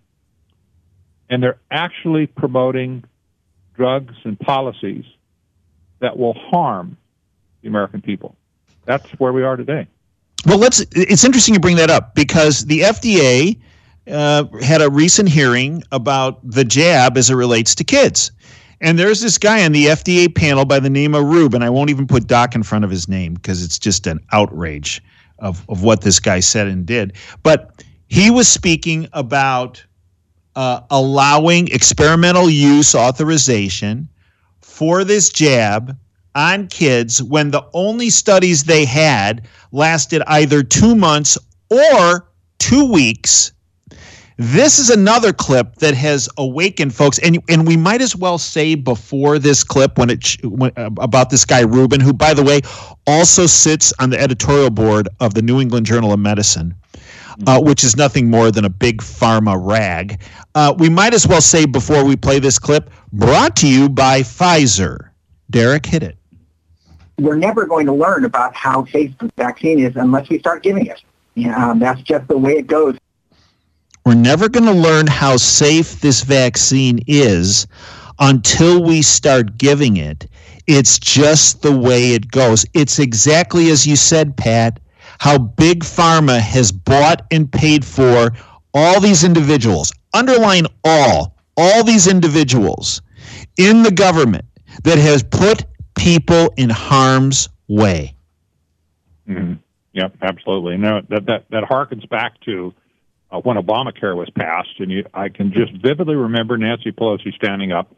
and 1.30 1.42
they're 1.42 1.60
actually 1.72 2.28
promoting 2.28 3.04
drugs 3.76 4.16
and 4.24 4.40
policies 4.40 5.06
that 6.00 6.18
will 6.18 6.34
harm 6.34 6.98
the 7.62 7.68
American 7.68 8.02
people. 8.02 8.36
That's 8.86 9.10
where 9.14 9.34
we 9.34 9.44
are 9.44 9.56
today. 9.56 9.88
Well, 10.46 10.60
let's. 10.60 10.86
It's 10.92 11.24
interesting 11.24 11.56
you 11.56 11.60
bring 11.60 11.78
that 11.78 11.90
up 11.90 12.14
because 12.14 12.66
the 12.66 12.82
FDA 12.82 13.58
uh, 14.08 14.46
had 14.62 14.82
a 14.82 14.90
recent 14.90 15.30
hearing 15.30 15.84
about 15.92 16.40
the 16.48 16.64
jab 16.64 17.18
as 17.18 17.30
it 17.30 17.36
relates 17.36 17.74
to 17.76 17.84
kids. 17.84 18.32
And 18.82 19.00
there's 19.00 19.22
this 19.22 19.38
guy 19.38 19.66
on 19.66 19.72
the 19.72 19.86
FDA 19.86 20.34
panel 20.34 20.66
by 20.66 20.80
the 20.80 20.90
name 20.90 21.16
of 21.16 21.24
Rube, 21.24 21.54
and 21.56 21.64
I 21.64 21.70
won't 21.70 21.90
even 21.90 22.06
put 22.06 22.28
Doc 22.28 22.56
in 22.56 22.62
front 22.62 22.86
of 22.86 22.92
his 22.92 23.08
name 23.08 23.34
because 23.34 23.64
it's 23.64 23.80
just 23.80 24.06
an 24.06 24.20
outrage 24.32 25.02
of, 25.40 25.68
of 25.70 25.82
what 25.82 26.02
this 26.02 26.20
guy 26.20 26.42
said 26.42 26.68
and 26.68 26.86
did. 26.86 27.14
But 27.42 27.84
he 28.08 28.30
was 28.30 28.48
speaking 28.48 29.08
about 29.14 29.84
uh, 30.56 30.82
allowing 30.90 31.68
experimental 31.70 32.50
use 32.50 32.96
authorization 32.96 34.08
for 34.62 35.04
this 35.04 35.30
jab 35.30 35.98
on 36.36 36.68
kids 36.68 37.24
when 37.24 37.52
the 37.52 37.66
only 37.74 38.10
studies 38.10 38.64
they 38.64 38.86
had 38.86 39.48
lasted 39.72 40.22
either 40.28 40.64
two 40.64 40.96
months 40.96 41.38
or 41.70 42.28
two 42.60 42.92
weeks. 42.92 43.54
This 44.38 44.80
is 44.80 44.90
another 44.90 45.32
clip 45.32 45.76
that 45.76 45.94
has 45.94 46.28
awakened 46.38 46.94
folks, 46.94 47.20
and 47.20 47.40
and 47.48 47.66
we 47.66 47.78
might 47.78 48.02
as 48.02 48.18
well 48.18 48.38
say 48.38 48.76
before 48.76 49.40
this 49.40 49.64
clip 49.64 49.98
when 49.98 50.10
it 50.10 50.36
when, 50.44 50.74
about 50.76 51.30
this 51.30 51.46
guy 51.46 51.62
Rubin, 51.62 52.02
who 52.02 52.12
by 52.12 52.34
the 52.34 52.44
way 52.44 52.60
also 53.08 53.46
sits 53.46 53.94
on 53.98 54.10
the 54.10 54.20
editorial 54.20 54.72
board 54.72 55.08
of 55.22 55.36
the 55.36 55.42
New 55.42 55.62
England 55.62 55.86
Journal 55.86 56.12
of 56.12 56.20
Medicine 56.20 56.76
uh, 57.48 57.62
which 57.62 57.84
is 57.84 57.96
nothing 57.96 58.30
more 58.30 58.52
than 58.52 58.66
a 58.66 58.70
big 58.70 59.02
pharma 59.02 59.58
rag. 59.60 60.22
Uh, 60.54 60.74
we 60.78 60.90
might 60.90 61.14
as 61.14 61.28
well 61.28 61.42
say 61.42 61.66
before 61.66 62.04
we 62.04 62.16
play 62.16 62.40
this 62.40 62.60
clip, 62.60 62.90
brought 63.14 63.56
to 63.58 63.68
you 63.68 63.90
by 63.90 64.22
Pfizer. 64.22 65.10
Derek, 65.50 65.86
hit 65.86 66.04
it. 66.04 66.18
We're 67.18 67.36
never 67.36 67.66
going 67.66 67.86
to 67.86 67.94
learn 67.94 68.26
about 68.26 68.56
how 68.56 68.86
safe 68.86 69.18
the 69.20 69.32
vaccine 69.38 69.80
is 69.80 69.96
unless 69.96 70.30
we 70.30 70.40
start 70.40 70.64
giving 70.64 70.86
it. 70.86 71.02
Yeah, 71.36 71.70
um, 71.70 71.80
that's 71.80 72.02
just 72.02 72.28
the 72.28 72.38
way 72.38 72.54
it 72.54 72.68
goes. 72.68 72.98
We're 74.06 74.16
never 74.16 74.50
going 74.50 74.66
to 74.66 74.72
learn 74.72 75.08
how 75.08 75.38
safe 75.38 76.02
this 76.02 76.22
vaccine 76.22 77.00
is 77.08 77.68
until 78.20 78.84
we 78.84 79.02
start 79.02 79.58
giving 79.58 79.98
it. 79.98 80.28
It's 80.68 81.00
just 81.00 81.62
the 81.62 81.76
way 81.76 82.14
it 82.14 82.32
goes. 82.32 82.66
It's 82.74 83.00
exactly 83.00 83.70
as 83.70 83.86
you 83.86 83.96
said, 83.96 84.36
Pat 84.38 84.80
how 85.20 85.38
big 85.38 85.84
pharma 85.84 86.40
has 86.40 86.72
bought 86.72 87.26
and 87.32 87.52
paid 87.52 87.86
for 87.86 88.32
all 88.74 89.00
these 89.00 89.24
individuals, 89.24 89.92
underline 90.14 90.66
all, 90.84 91.38
all 91.58 91.84
these 91.84 92.08
individuals 92.08 93.02
in 93.58 93.84
the 93.84 93.92
government 93.92 94.46
that 94.84 94.98
has 94.98 95.24
put 95.24 95.66
people 95.96 96.54
in 96.58 96.70
harm's 96.70 97.50
way. 97.68 98.16
Mm-hmm. 99.28 99.54
Yep, 99.94 100.18
absolutely. 100.22 100.78
No, 100.78 101.02
that 101.10 101.26
that 101.26 101.46
that 101.52 101.64
harkens 101.64 102.08
back 102.10 102.40
to 102.42 102.74
uh, 103.32 103.40
when 103.40 103.56
Obamacare 103.56 104.16
was 104.16 104.30
passed, 104.30 104.80
and 104.80 104.92
you, 104.92 105.06
I 105.14 105.30
can 105.30 105.54
just 105.54 105.72
vividly 105.82 106.16
remember 106.16 106.58
Nancy 106.58 106.92
Pelosi 106.92 107.34
standing 107.34 107.72
up 107.72 107.96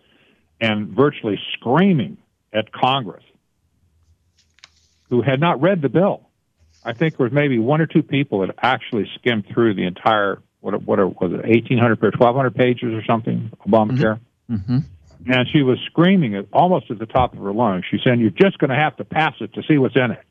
and 0.62 0.90
virtually 0.90 1.40
screaming 1.54 2.18
at 2.54 2.72
Congress, 2.72 3.24
who 5.10 5.24
had 5.24 5.40
not 5.40 5.60
read 5.60 5.82
the 5.82 5.90
bill 5.90 6.27
I 6.88 6.94
think 6.94 7.18
there 7.18 7.26
was 7.26 7.34
maybe 7.34 7.60
one 7.60 7.82
or 7.82 7.86
two 7.86 8.02
people 8.02 8.40
that 8.40 8.56
actually 8.64 9.12
skimmed 9.16 9.46
through 9.54 9.74
the 9.74 9.86
entire 9.86 10.42
what 10.62 10.82
what 10.84 11.00
was 11.00 11.34
it 11.34 11.42
eighteen 11.44 11.78
hundred 11.78 12.02
or 12.02 12.12
twelve 12.12 12.34
hundred 12.34 12.56
pages 12.56 12.94
or 12.94 13.04
something 13.04 13.52
Obamacare. 13.68 14.22
Mm-hmm. 14.50 14.78
Mm-hmm. 14.78 15.32
And 15.32 15.48
she 15.52 15.64
was 15.64 15.78
screaming 15.88 16.36
it 16.36 16.48
almost 16.54 16.90
at 16.90 16.98
the 16.98 17.06
top 17.06 17.34
of 17.34 17.40
her 17.40 17.52
lungs. 17.52 17.84
She 17.92 17.98
said, 18.02 18.20
"You're 18.22 18.30
just 18.30 18.58
going 18.58 18.70
to 18.70 18.78
have 18.78 18.96
to 18.98 19.04
pass 19.04 19.34
it 19.42 19.54
to 19.56 19.64
see 19.68 19.78
what's 19.78 19.98
in 19.98 20.12
it." 20.12 20.24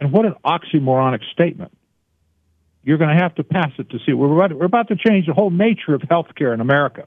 And 0.00 0.10
what 0.10 0.24
an 0.24 0.36
oxymoronic 0.42 1.20
statement! 1.32 1.76
You're 2.82 2.98
going 2.98 3.14
to 3.14 3.22
have 3.22 3.34
to 3.34 3.44
pass 3.44 3.72
it 3.78 3.90
to 3.90 3.98
see. 4.06 4.14
We're 4.14 4.34
about, 4.34 4.56
we're 4.56 4.64
about 4.64 4.88
to 4.88 4.96
change 4.96 5.26
the 5.26 5.34
whole 5.34 5.50
nature 5.50 5.94
of 5.94 6.00
healthcare 6.00 6.54
in 6.54 6.62
America, 6.62 7.06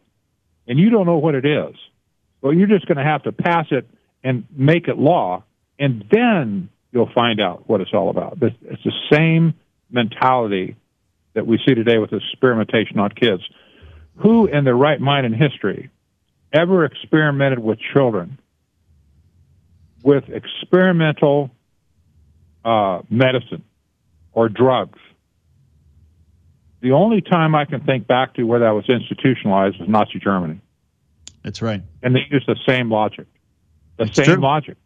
and 0.68 0.78
you 0.78 0.92
don't 0.92 1.08
know 1.08 1.18
what 1.18 1.34
it 1.34 1.46
is. 1.46 1.76
Well, 2.42 2.54
you're 2.54 2.68
just 2.68 2.86
going 2.86 3.00
to 3.00 3.04
have 3.04 3.24
to 3.24 3.32
pass 3.32 3.66
it 3.72 3.90
and 4.24 4.46
make 4.56 4.88
it 4.88 5.00
law, 5.00 5.44
and 5.80 6.06
then 6.12 6.70
you'll 6.96 7.12
find 7.14 7.42
out 7.42 7.68
what 7.68 7.82
it's 7.82 7.94
all 7.94 8.10
about. 8.10 8.38
It's 8.42 8.84
the 8.84 8.94
same 9.12 9.54
mentality 9.92 10.78
that 11.34 11.46
we 11.46 11.60
see 11.68 11.76
today 11.76 11.98
with 11.98 12.14
experimentation 12.14 12.98
on 13.00 13.10
kids. 13.10 13.44
Who 14.20 14.48
in 14.48 14.64
their 14.64 14.76
right 14.76 15.00
mind 15.00 15.26
in 15.26 15.34
history 15.34 15.90
ever 16.54 16.86
experimented 16.86 17.60
with 17.60 17.80
children 17.94 18.40
with 20.04 20.24
experimental 20.30 21.52
uh, 22.64 23.02
medicine 23.10 23.66
or 24.32 24.48
drugs? 24.48 25.00
The 26.80 26.94
only 26.94 27.20
time 27.20 27.56
I 27.56 27.66
can 27.66 27.82
think 27.82 28.08
back 28.08 28.36
to 28.36 28.44
where 28.44 28.62
that 28.62 28.70
was 28.70 28.86
institutionalized 28.88 29.80
was 29.80 29.90
Nazi 29.90 30.20
Germany. 30.20 30.62
That's 31.44 31.62
right. 31.62 31.82
And 32.02 32.16
they 32.16 32.22
used 32.30 32.48
the 32.48 32.56
same 32.66 32.90
logic. 32.90 33.28
The 33.98 34.06
That's 34.06 34.16
same 34.16 34.26
true. 34.26 34.36
logic. 34.38 34.78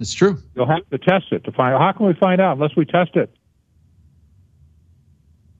It's 0.00 0.12
true. 0.12 0.38
You'll 0.54 0.66
have 0.66 0.88
to 0.90 0.98
test 0.98 1.26
it 1.30 1.44
to 1.44 1.52
find. 1.52 1.76
How 1.76 1.92
can 1.92 2.06
we 2.06 2.14
find 2.14 2.40
out 2.40 2.54
unless 2.56 2.76
we 2.76 2.84
test 2.84 3.16
it? 3.16 3.34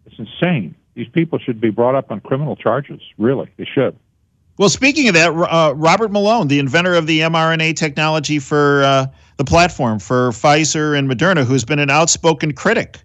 It's 0.06 0.18
insane. 0.18 0.74
These 0.94 1.08
people 1.08 1.38
should 1.38 1.60
be 1.60 1.70
brought 1.70 1.94
up 1.94 2.10
on 2.10 2.20
criminal 2.20 2.56
charges. 2.56 3.00
Really, 3.18 3.48
they 3.56 3.64
should. 3.64 3.96
Well, 4.56 4.68
speaking 4.68 5.08
of 5.08 5.14
that, 5.14 5.30
uh, 5.30 5.74
Robert 5.74 6.12
Malone, 6.12 6.46
the 6.46 6.60
inventor 6.60 6.94
of 6.94 7.08
the 7.08 7.20
mRNA 7.20 7.76
technology 7.76 8.38
for 8.38 8.84
uh, 8.84 9.06
the 9.36 9.44
platform 9.44 9.98
for 9.98 10.30
Pfizer 10.30 10.96
and 10.96 11.10
Moderna, 11.10 11.44
who's 11.44 11.64
been 11.64 11.80
an 11.80 11.90
outspoken 11.90 12.52
critic 12.52 13.00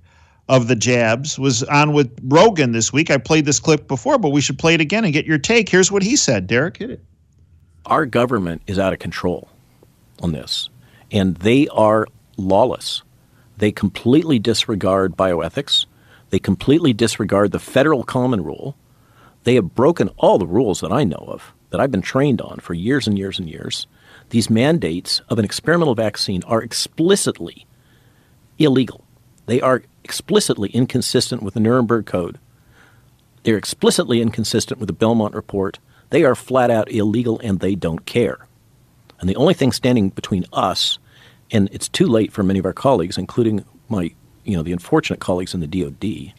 of 0.48 0.68
the 0.68 0.76
jabs, 0.76 1.40
was 1.40 1.64
on 1.64 1.94
with 1.94 2.16
Rogan 2.24 2.72
this 2.72 2.94
week. 2.94 3.10
I 3.10 3.18
played 3.18 3.46
this 3.46 3.60
clip 3.60 3.88
before, 3.88 4.20
but 4.20 4.30
we 4.30 4.42
should 4.42 4.60
play 4.60 4.76
it 4.76 4.82
again 4.82 5.06
and 5.06 5.14
get 5.14 5.26
your 5.26 5.40
take. 5.40 5.70
Here's 5.70 5.92
what 5.92 6.04
he 6.04 6.16
said. 6.16 6.46
Derek, 6.46 6.78
hit 6.78 6.92
it. 6.92 7.04
Our 7.88 8.06
government 8.06 8.62
is 8.68 8.78
out 8.78 8.94
of 8.94 9.00
control 9.00 9.50
on 10.22 10.34
this 10.34 10.70
and 11.12 11.36
they 11.38 11.68
are 11.70 12.08
lawless. 12.38 13.04
They 13.58 13.72
completely 13.72 14.40
disregard 14.40 15.18
bioethics. 15.18 15.86
They 16.30 16.40
completely 16.40 16.94
disregard 16.94 17.52
the 17.52 17.60
federal 17.60 18.04
common 18.04 18.44
rule. 18.44 18.76
They 19.44 19.56
have 19.56 19.76
broken 19.76 20.10
all 20.18 20.38
the 20.38 20.48
rules 20.48 20.82
that 20.82 20.92
I 20.92 21.04
know 21.04 21.26
of 21.28 21.54
that 21.70 21.80
I've 21.80 21.92
been 21.92 22.02
trained 22.02 22.42
on 22.42 22.60
for 22.60 22.74
years 22.74 23.08
and 23.08 23.18
years 23.18 23.40
and 23.40 23.50
years, 23.50 23.88
these 24.30 24.50
mandates 24.50 25.22
of 25.30 25.40
an 25.40 25.46
experimental 25.46 25.96
vaccine 25.96 26.44
are 26.44 26.62
explicitly 26.62 27.66
illegal. 28.58 29.04
They 29.46 29.62
are 29.62 29.84
explicitly 30.04 30.70
inconsistent 30.70 31.42
with 31.42 31.56
the 31.56 31.60
Nuremberg 31.60 32.06
Code. 32.06 32.38
They're 33.44 33.58
explicitly 33.58 34.22
inconsistent 34.22 34.80
with 34.80 34.88
the 34.88 34.94
Belmont 34.94 35.34
Report. 35.34 35.80
They 36.10 36.24
are 36.24 36.36
flat 36.36 36.70
out 36.70 36.92
illegal 36.92 37.40
and 37.40 37.60
they 37.60 37.76
don't 37.76 38.06
care. 38.06 38.48
And 39.20 39.30
the 39.30 39.36
only 39.36 39.54
thing 39.54 39.72
standing 39.72 40.10
between 40.10 40.46
us 40.54 41.00
and 41.52 41.70
it's 41.72 41.88
too 41.90 42.08
late 42.08 42.32
for 42.32 42.44
many 42.44 42.60
of 42.60 42.66
our 42.66 42.74
colleagues, 42.74 43.18
including 43.18 43.66
my, 43.88 44.12
you 44.44 44.56
know, 44.56 44.64
the 44.64 44.72
unfortunate 44.72 45.20
colleagues 45.20 45.54
in 45.54 45.60
the 45.60 45.68
DoD. 45.68 46.34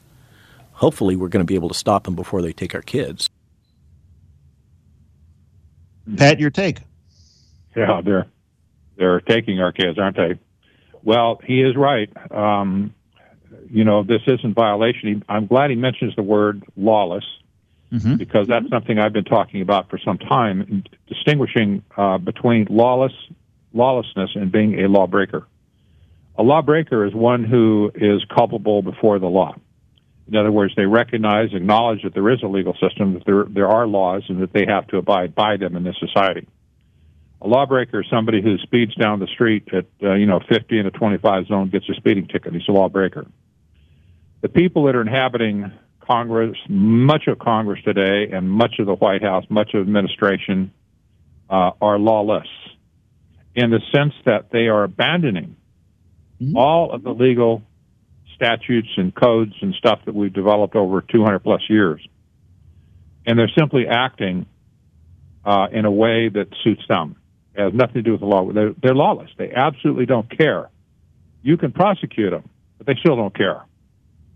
Hopefully, 0.73 1.17
we're 1.17 1.29
going 1.29 1.45
to 1.45 1.47
be 1.47 1.57
able 1.57 1.69
to 1.69 1.75
stop 1.75 2.05
them 2.05 2.15
before 2.15 2.43
they 2.43 2.53
take 2.53 2.75
our 2.75 2.83
kids. 2.83 3.29
Pat, 6.17 6.41
your 6.41 6.51
take? 6.51 6.79
Yeah, 7.77 8.01
they're 8.03 8.27
they're 8.97 9.21
taking 9.21 9.61
our 9.61 9.73
kids, 9.73 9.99
aren't 9.99 10.17
they? 10.17 10.39
Well, 11.03 11.41
he 11.45 11.63
is 11.63 11.77
right. 11.77 12.11
Um, 12.31 12.95
you 13.71 13.85
know, 13.85 14.03
this 14.03 14.23
isn't 14.27 14.55
violation. 14.55 15.25
I'm 15.29 15.47
glad 15.47 15.71
he 15.71 15.77
mentions 15.77 16.17
the 16.17 16.23
word 16.23 16.63
lawless 16.77 17.25
mm-hmm. 17.93 18.17
because 18.17 18.47
that's 18.49 18.69
something 18.69 18.99
I've 18.99 19.13
been 19.13 19.25
talking 19.25 19.63
about 19.63 19.91
for 19.91 19.99
some 19.99 20.19
time, 20.19 20.85
distinguishing 21.09 21.83
uh, 21.97 22.19
between 22.19 22.67
lawless 22.71 23.13
lawlessness 23.73 24.31
and 24.35 24.51
being 24.51 24.83
a 24.85 24.89
lawbreaker. 24.89 25.47
A 26.37 26.43
lawbreaker 26.43 27.07
is 27.07 27.15
one 27.15 27.45
who 27.45 27.93
is 27.95 28.25
culpable 28.35 28.83
before 28.83 29.19
the 29.19 29.27
law. 29.27 29.55
In 30.27 30.37
other 30.37 30.53
words, 30.53 30.75
they 30.77 30.87
recognize, 30.87 31.53
acknowledge 31.53 32.03
that 32.03 32.15
there 32.15 32.31
is 32.31 32.43
a 32.43 32.47
legal 32.47 32.75
system, 32.75 33.15
that 33.15 33.25
there, 33.27 33.45
there 33.49 33.69
are 33.69 33.87
laws, 33.87 34.23
and 34.29 34.41
that 34.43 34.53
they 34.53 34.65
have 34.67 34.87
to 34.89 34.97
abide 34.97 35.35
by 35.35 35.57
them 35.57 35.77
in 35.77 35.85
this 35.85 35.97
society. 35.99 36.49
A 37.43 37.49
lawbreaker 37.49 38.03
is 38.03 38.07
somebody 38.11 38.41
who 38.43 38.59
speeds 38.59 38.95
down 38.95 39.19
the 39.19 39.27
street 39.27 39.69
at, 39.73 39.87
uh, 40.03 40.15
you 40.15 40.27
know, 40.27 40.41
50 40.49 40.79
in 40.79 40.87
a 40.87 40.91
25 40.91 41.47
zone, 41.47 41.71
gets 41.71 41.89
a 41.89 41.95
speeding 41.95 42.29
ticket. 42.29 42.53
He's 42.53 42.69
a 42.69 42.73
lawbreaker. 42.73 43.27
The 44.43 44.49
people 44.49 44.85
that 44.85 44.95
are 44.95 45.01
inhabiting 45.01 45.73
Congress, 46.11 46.57
much 46.69 47.29
of 47.29 47.39
Congress 47.39 47.79
today, 47.85 48.33
and 48.33 48.51
much 48.51 48.81
of 48.81 48.87
the 48.87 48.95
White 48.95 49.23
House, 49.23 49.45
much 49.49 49.75
of 49.75 49.83
administration, 49.83 50.73
uh, 51.49 51.71
are 51.81 52.01
lawless 52.01 52.49
in 53.55 53.71
the 53.71 53.81
sense 53.95 54.15
that 54.25 54.51
they 54.51 54.67
are 54.67 54.83
abandoning 54.83 55.55
mm-hmm. 56.41 56.57
all 56.57 56.93
of 56.93 57.05
the 57.05 57.11
legal 57.11 57.63
statutes 58.35 58.89
and 58.97 59.15
codes 59.15 59.53
and 59.63 59.73
stuff 59.75 60.01
that 60.05 60.15
we've 60.15 60.33
developed 60.33 60.75
over 60.75 61.01
200 61.01 61.39
plus 61.41 61.63
years. 61.69 62.05
And 63.25 63.39
they're 63.39 63.53
simply 63.57 63.87
acting 63.87 64.47
uh, 65.45 65.69
in 65.71 65.85
a 65.85 65.91
way 65.93 66.29
that 66.29 66.49
suits 66.65 66.83
them. 66.89 67.17
It 67.55 67.63
has 67.63 67.73
nothing 67.73 67.95
to 67.95 68.03
do 68.03 68.13
with 68.13 68.21
the 68.21 68.27
law. 68.27 68.51
They're, 68.53 68.73
they're 68.83 68.95
lawless. 68.95 69.31
They 69.39 69.53
absolutely 69.53 70.07
don't 70.07 70.29
care. 70.37 70.71
You 71.43 71.57
can 71.57 71.71
prosecute 71.71 72.33
them, 72.33 72.49
but 72.79 72.89
they 72.89 72.95
still 73.01 73.15
don't 73.15 73.35
care. 73.35 73.63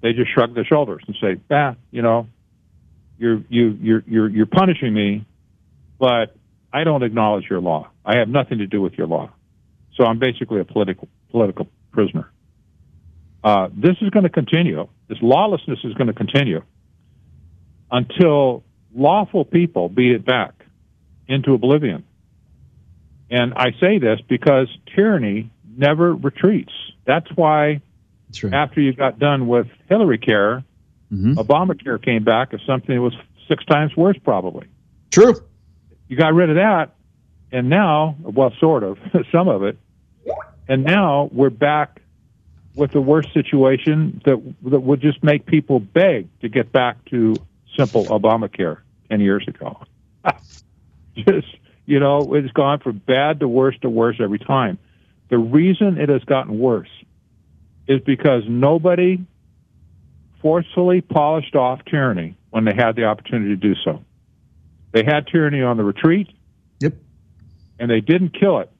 They 0.04 0.12
just 0.12 0.30
shrug 0.34 0.54
their 0.54 0.66
shoulders 0.66 1.02
and 1.06 1.16
say, 1.18 1.40
"Ah, 1.50 1.76
you 1.90 2.02
know, 2.02 2.26
you're 3.16 3.42
you 3.48 3.78
you're 3.80 4.04
you're 4.06 4.28
you're 4.28 4.46
punishing 4.46 4.92
me, 4.92 5.24
but 5.98 6.36
I 6.70 6.84
don't 6.84 7.02
acknowledge 7.02 7.46
your 7.48 7.60
law. 7.60 7.88
I 8.04 8.18
have 8.18 8.28
nothing 8.28 8.58
to 8.58 8.66
do 8.66 8.82
with 8.82 8.92
your 8.98 9.06
law. 9.06 9.30
So 9.96 10.04
I'm 10.04 10.18
basically 10.18 10.60
a 10.60 10.64
political 10.66 11.08
political 11.30 11.68
prisoner. 11.90 12.30
Uh, 13.42 13.68
this 13.74 13.96
is 14.02 14.10
going 14.10 14.24
to 14.24 14.28
continue. 14.28 14.86
This 15.08 15.16
lawlessness 15.22 15.78
is 15.84 15.94
going 15.94 16.08
to 16.08 16.12
continue 16.12 16.60
until 17.90 18.62
lawful 18.94 19.46
people 19.46 19.88
beat 19.88 20.12
it 20.12 20.26
back 20.26 20.52
into 21.28 21.54
oblivion. 21.54 22.04
And 23.30 23.54
I 23.54 23.70
say 23.80 23.98
this 24.00 24.20
because 24.28 24.68
tyranny 24.94 25.50
never 25.78 26.14
retreats. 26.14 26.74
That's 27.06 27.28
why 27.34 27.80
After 28.52 28.80
you 28.80 28.92
got 28.92 29.18
done 29.18 29.46
with 29.46 29.68
Hillary 29.88 30.18
Care, 30.18 30.64
mm-hmm. 31.12 31.34
Obamacare 31.34 32.02
came 32.02 32.24
back 32.24 32.52
as 32.54 32.60
something 32.66 32.94
that 32.94 33.00
was 33.00 33.14
six 33.48 33.64
times 33.64 33.96
worse, 33.96 34.18
probably. 34.22 34.66
True 35.10 35.34
you 36.08 36.16
got 36.16 36.34
rid 36.34 36.50
of 36.50 36.56
that, 36.56 36.94
and 37.52 37.68
now, 37.68 38.16
well, 38.22 38.52
sort 38.58 38.82
of, 38.82 38.98
some 39.32 39.48
of 39.48 39.62
it, 39.62 39.78
and 40.68 40.84
now 40.84 41.28
we're 41.32 41.50
back 41.50 42.00
with 42.74 42.90
the 42.90 43.00
worst 43.00 43.32
situation 43.32 44.20
that 44.24 44.54
that 44.62 44.80
would 44.80 45.00
just 45.00 45.22
make 45.22 45.46
people 45.46 45.78
beg 45.78 46.28
to 46.40 46.48
get 46.48 46.72
back 46.72 47.04
to 47.06 47.36
simple 47.76 48.04
Obamacare 48.06 48.78
ten 49.08 49.20
years 49.20 49.46
ago. 49.46 49.80
just 51.16 51.46
you 51.86 52.00
know, 52.00 52.34
it's 52.34 52.52
gone 52.52 52.80
from 52.80 52.98
bad 52.98 53.40
to 53.40 53.48
worse 53.48 53.76
to 53.82 53.90
worse 53.90 54.16
every 54.18 54.38
time. 54.38 54.78
The 55.28 55.38
reason 55.38 55.98
it 55.98 56.08
has 56.08 56.24
gotten 56.24 56.58
worse 56.58 56.88
is 57.86 58.00
because 58.00 58.42
nobody 58.48 59.18
forcefully 60.40 61.00
polished 61.00 61.54
off 61.54 61.80
tyranny 61.86 62.36
when 62.50 62.64
they 62.64 62.74
had 62.74 62.96
the 62.96 63.04
opportunity 63.04 63.50
to 63.50 63.56
do 63.56 63.74
so. 63.84 64.04
They 64.92 65.02
had 65.04 65.26
tyranny 65.26 65.62
on 65.62 65.76
the 65.76 65.84
retreat. 65.84 66.28
Yep. 66.80 66.94
And 67.78 67.90
they 67.90 68.00
didn't 68.00 68.38
kill 68.38 68.60
it. 68.60 68.70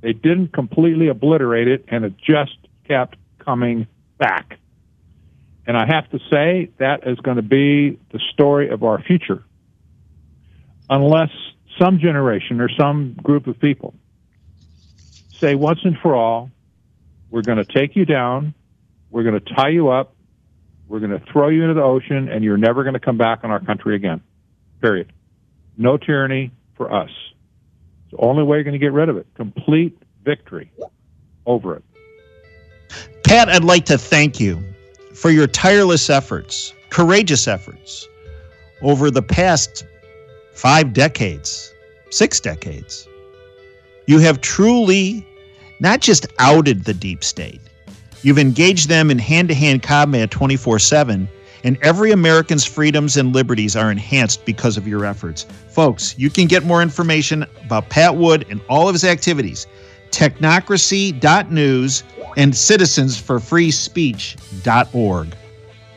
They 0.00 0.12
didn't 0.12 0.52
completely 0.52 1.08
obliterate 1.08 1.68
it, 1.68 1.86
and 1.88 2.04
it 2.04 2.14
just 2.18 2.56
kept 2.86 3.16
coming 3.38 3.86
back. 4.18 4.58
And 5.66 5.76
I 5.76 5.86
have 5.86 6.08
to 6.10 6.20
say, 6.30 6.70
that 6.78 7.06
is 7.06 7.18
going 7.18 7.38
to 7.38 7.42
be 7.42 7.98
the 8.12 8.20
story 8.32 8.68
of 8.68 8.84
our 8.84 9.02
future. 9.02 9.42
Unless 10.88 11.30
some 11.78 11.98
generation 11.98 12.60
or 12.60 12.68
some 12.68 13.14
group 13.14 13.46
of 13.48 13.58
people 13.58 13.94
say 15.40 15.54
once 15.54 15.80
and 15.82 15.98
for 15.98 16.14
all, 16.14 16.50
we're 17.30 17.42
going 17.42 17.58
to 17.58 17.64
take 17.64 17.96
you 17.96 18.04
down, 18.04 18.54
we're 19.10 19.22
going 19.22 19.40
to 19.40 19.54
tie 19.54 19.68
you 19.68 19.88
up, 19.88 20.14
we're 20.88 21.00
going 21.00 21.18
to 21.18 21.24
throw 21.32 21.48
you 21.48 21.62
into 21.62 21.74
the 21.74 21.82
ocean, 21.82 22.28
and 22.28 22.44
you're 22.44 22.56
never 22.56 22.84
going 22.84 22.94
to 22.94 23.00
come 23.00 23.18
back 23.18 23.40
on 23.42 23.50
our 23.50 23.60
country 23.60 23.96
again. 23.96 24.22
Period. 24.80 25.12
No 25.76 25.96
tyranny 25.96 26.52
for 26.76 26.92
us. 26.92 27.10
It's 28.04 28.12
the 28.12 28.18
only 28.18 28.44
way 28.44 28.58
you're 28.58 28.64
going 28.64 28.72
to 28.72 28.78
get 28.78 28.92
rid 28.92 29.08
of 29.08 29.16
it. 29.16 29.26
Complete 29.34 29.98
victory 30.24 30.70
over 31.44 31.76
it. 31.76 31.84
Pat, 33.24 33.48
I'd 33.48 33.64
like 33.64 33.84
to 33.86 33.98
thank 33.98 34.38
you 34.38 34.62
for 35.14 35.30
your 35.30 35.46
tireless 35.46 36.08
efforts, 36.08 36.72
courageous 36.90 37.48
efforts 37.48 38.06
over 38.82 39.10
the 39.10 39.22
past 39.22 39.84
five 40.52 40.92
decades, 40.92 41.72
six 42.10 42.38
decades. 42.38 43.08
You 44.06 44.20
have 44.20 44.40
truly 44.40 45.26
not 45.80 46.00
just 46.00 46.26
outed 46.38 46.84
the 46.84 46.94
deep 46.94 47.24
state, 47.24 47.60
you've 48.22 48.38
engaged 48.38 48.88
them 48.88 49.10
in 49.10 49.18
hand 49.18 49.48
to 49.48 49.54
hand 49.54 49.82
combat 49.82 50.30
24 50.30 50.78
7 50.78 51.28
and 51.64 51.76
every 51.82 52.12
American's 52.12 52.64
freedoms 52.64 53.16
and 53.16 53.34
liberties 53.34 53.74
are 53.74 53.90
enhanced 53.90 54.44
because 54.44 54.76
of 54.76 54.86
your 54.86 55.04
efforts. 55.04 55.46
Folks, 55.68 56.16
you 56.16 56.30
can 56.30 56.46
get 56.46 56.64
more 56.64 56.80
information 56.80 57.44
about 57.64 57.88
Pat 57.88 58.14
Wood 58.14 58.46
and 58.50 58.60
all 58.68 58.88
of 58.88 58.94
his 58.94 59.02
activities. 59.04 59.66
Technocracy.news 60.10 62.04
and 62.36 62.52
citizensforfreespeech.org. 62.52 65.36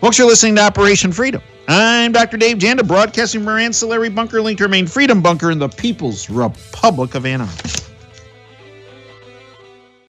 Folks, 0.02 0.18
you're 0.18 0.28
listening 0.28 0.56
to 0.56 0.64
Operation 0.64 1.12
Freedom. 1.12 1.44
I'm 1.68 2.14
Dr. 2.14 2.38
Dave 2.38 2.58
Janda, 2.58 2.88
broadcasting 2.88 3.42
from 3.42 3.50
our 3.50 3.60
ancillary 3.60 4.10
bunker 4.10 4.42
linked 4.42 4.64
to 4.64 4.68
main 4.68 4.88
freedom 4.88 5.22
bunker 5.22 5.52
in 5.52 5.60
the 5.60 5.70
People's 5.70 6.32
Republic 6.32 7.14
of 7.14 7.28
Anna. 7.28 7.48